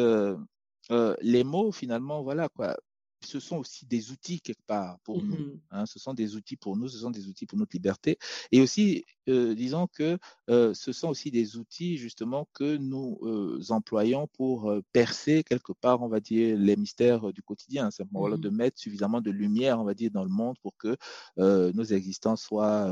[1.22, 2.76] les mots finalement voilà quoi
[3.24, 5.38] ce sont aussi des outils quelque part pour nous.
[5.38, 5.86] Mmh hein.
[5.86, 8.18] ce sont des outils pour nous, ce sont des outils pour notre liberté.
[8.52, 10.18] Et aussi, euh, disons que
[10.50, 16.02] euh, ce sont aussi des outils justement que nous euh, employons pour percer quelque part,
[16.02, 17.92] on va dire, les mystères du quotidien.
[17.92, 20.98] Simplement mmh de mettre suffisamment de lumière, on va dire, dans le monde pour que
[21.38, 22.90] nos existences soient,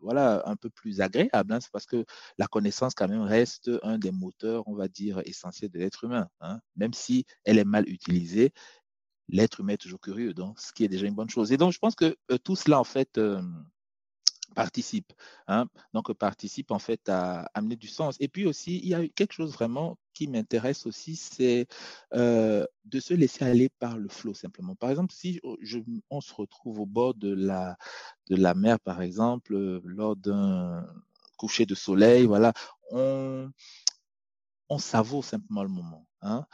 [0.00, 1.52] voilà, un peu plus agréables.
[1.52, 1.60] Hein.
[1.60, 2.04] C'est parce que
[2.38, 6.28] la connaissance quand même reste un des moteurs, on va dire, essentiels de l'être humain.
[6.40, 6.60] Hein.
[6.76, 8.52] Même si elle est mal utilisée,
[9.32, 11.52] l'être humain est toujours curieux, donc ce qui est déjà une bonne chose.
[11.52, 13.42] Et donc, je pense que euh, tout cela, en fait, euh,
[14.54, 15.12] participe.
[15.46, 18.16] Hein, donc, participe, en fait, à amener du sens.
[18.20, 21.66] Et puis aussi, il y a quelque chose vraiment qui m'intéresse aussi, c'est
[22.14, 24.74] euh, de se laisser aller par le flot, simplement.
[24.74, 25.40] Par exemple, si
[26.10, 30.84] on se retrouve au bord de la, mer, par exemple, lors d'un
[31.36, 32.52] coucher de soleil, voilà,
[32.90, 33.50] on,
[34.68, 36.06] on savoure simplement le moment.
[36.22, 36.46] Hein,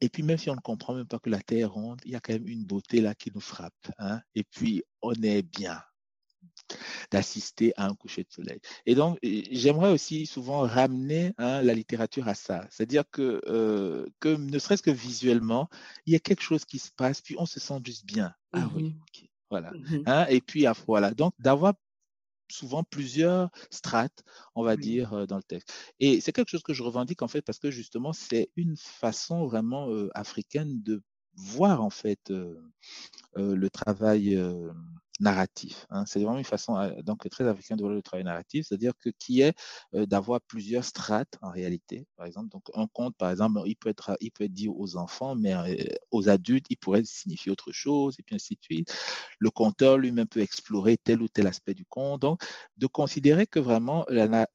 [0.00, 2.12] et puis même si on ne comprend même pas que la Terre est ronde, il
[2.12, 3.90] y a quand même une beauté là qui nous frappe.
[3.98, 4.20] Hein?
[4.34, 5.82] Et puis on est bien
[7.10, 8.60] d'assister à un coucher de soleil.
[8.86, 12.66] Et donc, j'aimerais aussi souvent ramener hein, la littérature à ça.
[12.70, 15.68] C'est-à-dire que, euh, que ne serait-ce que visuellement,
[16.06, 18.34] il y a quelque chose qui se passe, puis on se sent juste bien.
[18.52, 19.28] Ah oui, mmh ok.
[19.50, 19.70] Voilà.
[19.72, 20.26] Mmh hein?
[20.30, 21.12] Et puis, voilà.
[21.12, 21.74] Donc, d'avoir
[22.52, 24.24] souvent plusieurs strates,
[24.54, 25.72] on va dire, euh, dans le texte.
[26.00, 29.46] Et c'est quelque chose que je revendique en fait parce que justement, c'est une façon
[29.46, 31.02] vraiment euh, africaine de
[31.34, 32.54] voir en fait euh,
[33.36, 34.38] le travail
[35.20, 35.86] narratif.
[35.90, 36.04] Hein.
[36.06, 39.10] C'est vraiment une façon euh, donc très africaine de voir le travail narratif, c'est-à-dire que
[39.10, 39.54] qui est
[39.94, 42.06] euh, d'avoir plusieurs strates en réalité.
[42.16, 44.96] Par exemple, donc un conte, par exemple, il peut être il peut être dit aux
[44.96, 48.94] enfants, mais euh, aux adultes, il pourrait signifier autre chose et puis ainsi de suite.
[49.38, 52.22] Le conteur lui-même peut explorer tel ou tel aspect du conte.
[52.22, 52.42] Donc,
[52.76, 54.46] de considérer que vraiment la,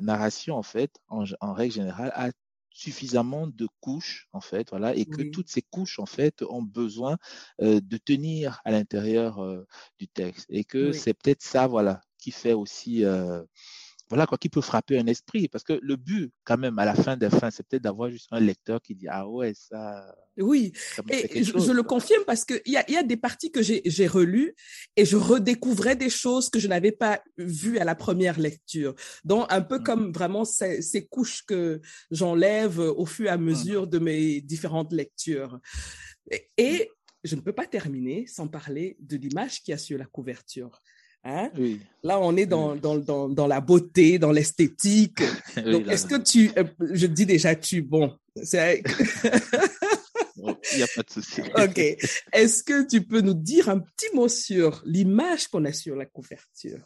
[0.00, 2.30] narration en fait, en règle générale, a
[2.74, 7.18] suffisamment de couches en fait voilà et que toutes ces couches en fait ont besoin
[7.60, 9.66] euh, de tenir à l'intérieur euh,
[9.98, 10.46] du texte.
[10.48, 13.42] Et que c'est peut-être ça voilà qui fait aussi euh,
[14.12, 15.48] voilà quoi qui peut frapper un esprit.
[15.48, 18.28] Parce que le but quand même à la fin des fins c'est peut-être d'avoir juste
[18.30, 20.72] un lecteur qui dit ah ouais ça oui.
[21.08, 24.06] et je, le confirme parce que il y a, y a des parties que j'ai
[24.06, 24.54] relues
[24.96, 28.94] et je redécouvrais des choses que je n'avais pas vues à la première lecture.
[29.24, 29.82] Donc un peu mmh.
[29.82, 33.44] comme vraiment ces, ces couches que j'enlève au fur et à mmh.
[33.44, 35.58] mesure de mes différentes lectures.
[36.30, 36.90] Et, et
[37.24, 40.82] je ne peux pas terminer sans parler de l'image qui a sur la couverture
[41.24, 41.50] Hein?
[42.02, 45.22] Là, on est dans, dans, dans, dans la beauté, dans l'esthétique.
[45.56, 48.82] Donc, est-ce que tu, euh, je dis déjà tu, bon, c'est...
[50.72, 51.40] Il n'y a pas de souci.
[51.56, 51.78] OK.
[52.32, 56.06] Est-ce que tu peux nous dire un petit mot sur l'image qu'on a sur la
[56.06, 56.80] couverture?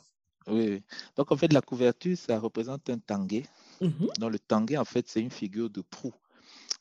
[0.47, 0.83] Oui.
[1.17, 3.45] Donc, en fait, la couverture, ça représente un tanguay.
[3.81, 4.19] Mm-hmm.
[4.19, 6.15] Dans le tanguay, en fait, c'est une figure de proue.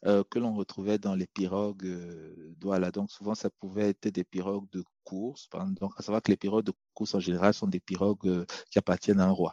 [0.05, 2.91] Euh, que l'on retrouvait dans les pirogues euh.
[2.91, 5.49] Donc souvent, ça pouvait être des pirogues de course.
[5.79, 8.77] Donc à savoir que les pirogues de course en général sont des pirogues euh, qui
[8.79, 9.51] appartiennent à un roi.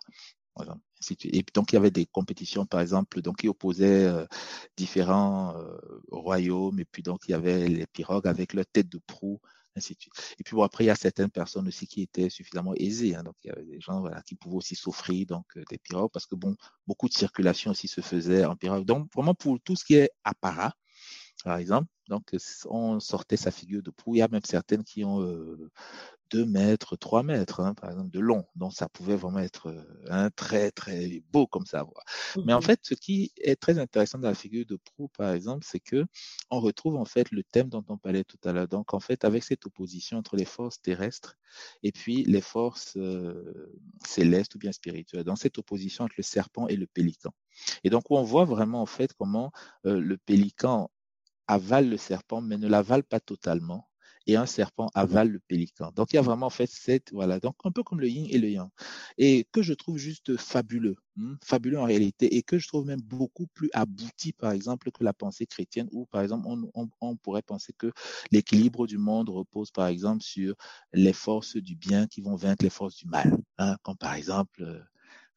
[1.25, 4.11] Et donc il y avait des compétitions, par exemple, donc qui opposaient
[4.77, 5.55] différents
[6.11, 6.79] royaumes.
[6.79, 9.41] Et puis donc il y avait les pirogues avec leur tête de proue
[9.77, 13.15] Et puis bon, après, il y a certaines personnes aussi qui étaient suffisamment aisées.
[13.15, 15.79] Hein, donc, il y avait des gens voilà, qui pouvaient aussi s'offrir donc euh, des
[15.79, 16.57] pirogues parce que bon,
[16.87, 18.85] beaucoup de circulation aussi se faisait en pirogue.
[18.85, 20.75] Donc, vraiment pour tout ce qui est apparat,
[21.45, 22.35] par exemple, donc
[22.67, 24.15] on sortait sa figure de proue.
[24.15, 25.71] Il y a même certaines qui ont euh,
[26.33, 28.45] 2 mètres, 3 mètres, hein, par exemple, de long.
[28.57, 29.75] Donc, ça pouvait vraiment être
[30.09, 32.03] un très, très beau comme ça à voir.
[32.47, 35.65] Mais en fait, ce qui est très intéressant dans la figure de proue, par exemple,
[35.69, 36.07] c'est que
[36.51, 38.69] on retrouve en fait le thème dont on parlait tout à l'heure.
[38.69, 41.37] Donc, en fait, avec cette opposition entre les forces terrestres
[41.83, 46.67] et puis les forces euh, célestes ou bien spirituelles, dans cette opposition entre le serpent
[46.69, 47.33] et le pélican.
[47.85, 49.53] Et donc, on voit vraiment en fait comment
[49.87, 50.91] euh, le pélican
[51.47, 53.89] avale le serpent, mais ne l'avale pas totalement
[54.27, 55.91] et un serpent avale le pélican.
[55.95, 58.27] Donc il y a vraiment en fait cette, voilà, donc un peu comme le yin
[58.31, 58.69] et le yang,
[59.19, 63.01] et que je trouve juste fabuleux, hmm, fabuleux en réalité, et que je trouve même
[63.01, 67.17] beaucoup plus abouti, par exemple, que la pensée chrétienne, où par exemple on, on, on
[67.17, 67.93] pourrait penser que
[68.31, 70.55] l'équilibre du monde repose par exemple sur
[70.93, 74.63] les forces du bien qui vont vaincre les forces du mal, hein, comme par exemple
[74.63, 74.81] euh,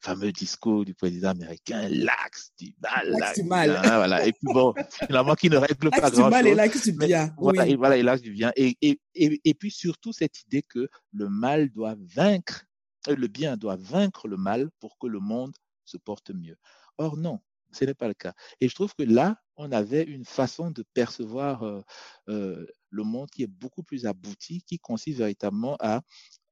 [0.05, 3.09] fameux discours du président américain, l'axe du mal.
[3.09, 3.71] L'axe du mal.
[3.71, 4.25] Hein, voilà.
[4.27, 4.73] Et puis bon,
[5.07, 6.01] finalement, qui ne règle pas grand-chose.
[6.01, 7.33] L'axe du mal et l'axe du bien.
[7.37, 8.51] Voilà, et, voilà, l'axe du bien.
[8.55, 12.65] Et, et, et, et, puis surtout cette idée que le mal doit vaincre,
[13.07, 16.57] euh, le bien doit vaincre le mal pour que le monde se porte mieux.
[16.99, 17.39] Or non,
[17.71, 18.33] ce n'est pas le cas.
[18.61, 21.81] Et je trouve que là, on avait une façon de percevoir euh,
[22.29, 26.01] euh, le monde qui est beaucoup plus abouti, qui consiste véritablement à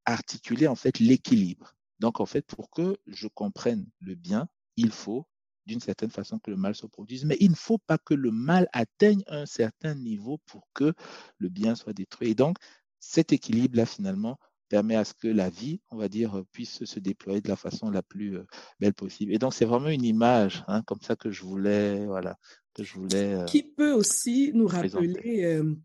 [0.05, 5.27] articuler en fait l'équilibre donc, en fait, pour que je comprenne le bien, il faut
[5.65, 8.31] d'une certaine façon que le mal se produise, mais il ne faut pas que le
[8.31, 10.93] mal atteigne un certain niveau pour que
[11.37, 12.31] le bien soit détruit.
[12.31, 12.57] Et donc,
[12.99, 14.37] cet équilibre-là, finalement,
[14.69, 17.89] permet à ce que la vie, on va dire, puisse se déployer de la façon
[17.89, 18.45] la plus euh,
[18.79, 19.33] belle possible.
[19.33, 22.37] Et donc, c'est vraiment une image, hein, comme ça que je voulais, voilà,
[22.73, 23.35] que je voulais.
[23.35, 25.75] Euh, qui peut aussi nous rappeler, euh,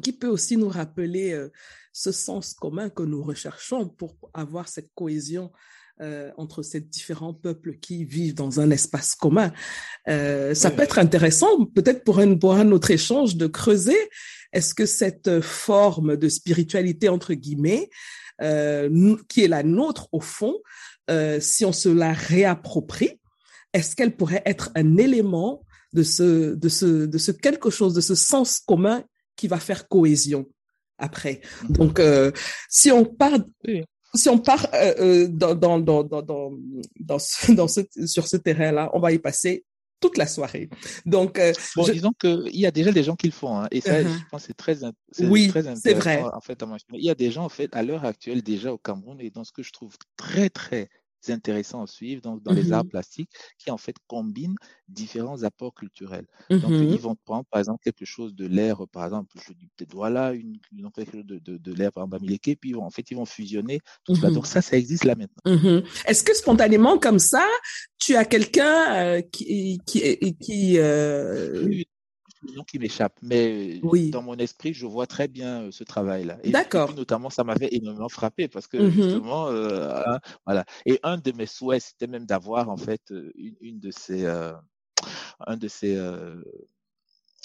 [0.00, 1.38] qui peut aussi nous rappeler
[1.92, 5.50] ce sens commun que nous recherchons pour avoir cette cohésion
[6.02, 9.50] euh, entre ces différents peuples qui vivent dans un espace commun.
[10.08, 13.96] Euh, ça peut être intéressant, peut-être pour un, pour un autre échange, de creuser.
[14.52, 17.88] Est-ce que cette forme de spiritualité, entre guillemets,
[18.42, 20.58] euh, qui est la nôtre au fond,
[21.08, 23.18] euh, si on se la réapproprie,
[23.72, 28.02] est-ce qu'elle pourrait être un élément de ce, de ce, de ce quelque chose, de
[28.02, 29.02] ce sens commun
[29.36, 30.46] qui va faire cohésion
[30.98, 31.40] après.
[31.62, 31.72] Mmh.
[31.74, 32.32] Donc, euh,
[32.68, 33.38] si on part,
[34.14, 36.52] si on part euh, euh, dans, dans, dans, dans,
[37.00, 39.64] dans, ce, dans ce, sur ce terrain-là, on va y passer
[40.00, 40.68] toute la soirée.
[41.06, 43.80] Donc, euh, bon, disons qu'il y a déjà des gens qui le font, hein, et
[43.80, 44.06] ça, uh-huh.
[44.06, 44.76] je pense, c'est très,
[45.20, 45.50] oui,
[45.82, 46.22] c'est vrai.
[46.22, 46.62] En fait,
[46.92, 49.44] il y a des gens, en fait, à l'heure actuelle, déjà au Cameroun, et dans
[49.44, 50.90] ce que je trouve très, très
[51.32, 54.56] intéressant à suivre donc, dans les arts mmh plastiques qui en fait combinent
[54.88, 56.26] différents apports culturels.
[56.50, 59.68] Donc mmh ils vont prendre par exemple quelque chose de l'air, par exemple, je dis
[59.76, 62.26] peut-être voilà, une, une, quelque chose de, de, de l'air par exemple
[62.60, 64.30] puis en fait ils vont fusionner tout ça.
[64.30, 65.82] Donc ça, ça existe là maintenant.
[66.06, 67.46] Est-ce que spontanément comme ça,
[67.98, 71.82] tu as quelqu'un euh, qui, qui, qui euh
[72.66, 73.80] qui m'échappe, mais
[74.10, 76.38] dans mon esprit, je vois très bien euh, ce travail-là.
[76.44, 76.94] D'accord.
[76.94, 80.02] Notamment, ça m'avait énormément frappé parce que mmh justement, euh,
[80.44, 80.64] voilà.
[80.84, 85.56] Et un de mes souhaits, c'était même d'avoir en fait euh, une, de ces, un
[85.56, 85.96] de ces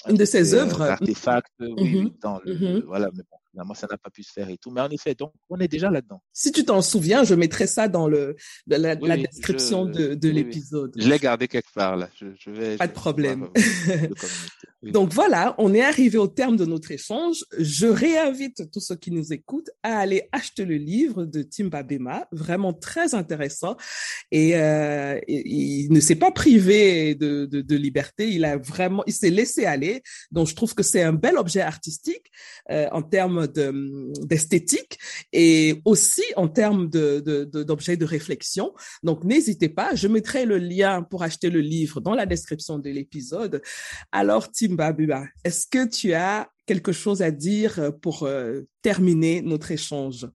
[0.07, 0.81] une de ses œuvres.
[0.81, 4.31] Artefacts, oui, mmh dans le, mmh voilà, mais bon, finalement, ça n'a pas pu se
[4.31, 4.71] faire et tout.
[4.71, 6.23] Mais en effet, donc, on est déjà là-dedans.
[6.33, 8.35] Si tu t'en souviens, je mettrai ça dans le,
[8.67, 10.93] la, description de, de l'épisode.
[10.97, 12.09] Je l'ai gardé quelque part, là.
[12.15, 13.49] Je, je vais, pas de problème.
[14.83, 17.45] Donc voilà, on est arrivé au terme de notre échange.
[17.59, 22.27] Je réinvite tous ceux qui nous écoutent à aller acheter le livre de Tim Babema,
[22.31, 23.77] vraiment très intéressant.
[24.31, 29.13] Et, euh, il ne s'est pas privé de, de, de, liberté, il a vraiment, il
[29.13, 30.01] s'est laissé aller.
[30.31, 32.31] Donc je trouve que c'est un bel objet artistique
[32.71, 34.97] euh, en termes d'esthétique
[35.31, 38.73] et aussi en termes de, de réflexion.
[39.03, 42.89] Donc n'hésitez pas, je mettrai le lien pour acheter le livre dans la description de
[42.89, 43.61] l'épisode.
[44.11, 49.41] Alors Tim Babua, est-ce que tu as quelque chose à dire euh, pour euh, terminer
[49.41, 50.27] notre échange?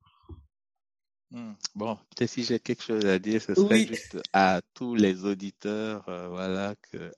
[1.32, 1.54] Hmm.
[1.74, 6.04] Bon, peut-être si j'ai quelque chose à dire, ce serait juste à tous les auditeurs,
[6.08, 7.10] euh, voilà, que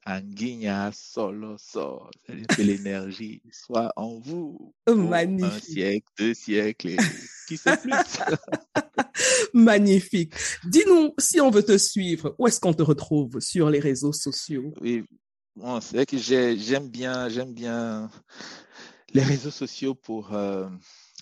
[0.93, 4.75] solo c'est-à-dire que l'énergie soit en vous.
[4.89, 5.53] Magnifique.
[5.53, 6.97] Un siècle, deux siècles, et
[7.47, 7.93] qui sait plus.
[9.53, 10.33] Magnifique.
[10.65, 14.73] Dis-nous, si on veut te suivre, où est-ce qu'on te retrouve sur les réseaux sociaux?
[14.81, 15.05] Oui,
[15.59, 18.09] Bon, c'est vrai que j'aime bien, j'aime bien
[19.13, 20.69] les réseaux sociaux pour euh,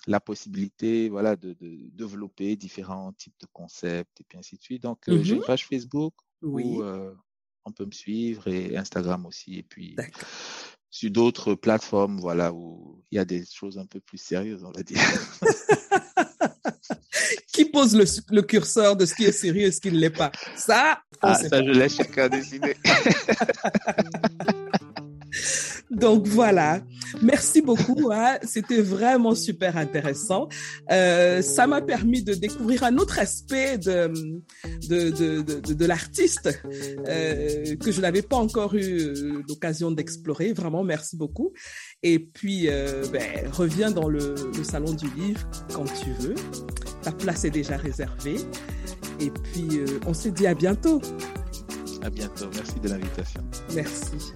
[0.07, 4.83] la possibilité, voilà, de, de, développer différents types de concepts et puis ainsi de suite.
[4.83, 5.47] Donc, euh, j'ai une mm-hmm.
[5.47, 6.13] page Facebook
[6.43, 7.15] où euh,
[7.65, 9.57] on peut me suivre et Instagram aussi.
[9.57, 9.97] Et puis,
[10.91, 14.73] sur d'autres plateformes, voilà, où il y a des choses un peu plus sérieuses, on
[14.73, 15.01] va dire.
[17.57, 20.11] Qui pose le, le, curseur de ce qui est sérieux et ce qui ne l'est
[20.11, 20.31] pas?
[20.57, 22.77] Ça, ah, ça, je laisse chacun décider.
[25.91, 26.83] Donc voilà,
[27.23, 28.11] merci beaucoup.
[28.13, 28.39] Hein.
[28.43, 30.49] C'était vraiment super intéressant.
[30.91, 34.11] Euh, ça m'a permis de découvrir un autre aspect de
[34.89, 36.49] de, de, de, de l'artiste
[37.09, 40.53] euh, que je n'avais pas encore eu euh, l'occasion d'explorer.
[40.53, 41.53] Vraiment, merci beaucoup.
[42.03, 45.41] Et puis, euh, ben, reviens dans le, le salon du livre
[45.73, 46.35] quand tu veux.
[47.03, 48.37] Ta place est déjà réservée.
[49.21, 51.01] Et puis, on se dit à bientôt.
[52.03, 52.47] À bientôt.
[52.55, 53.43] Merci de l'invitation.
[53.75, 54.33] Merci.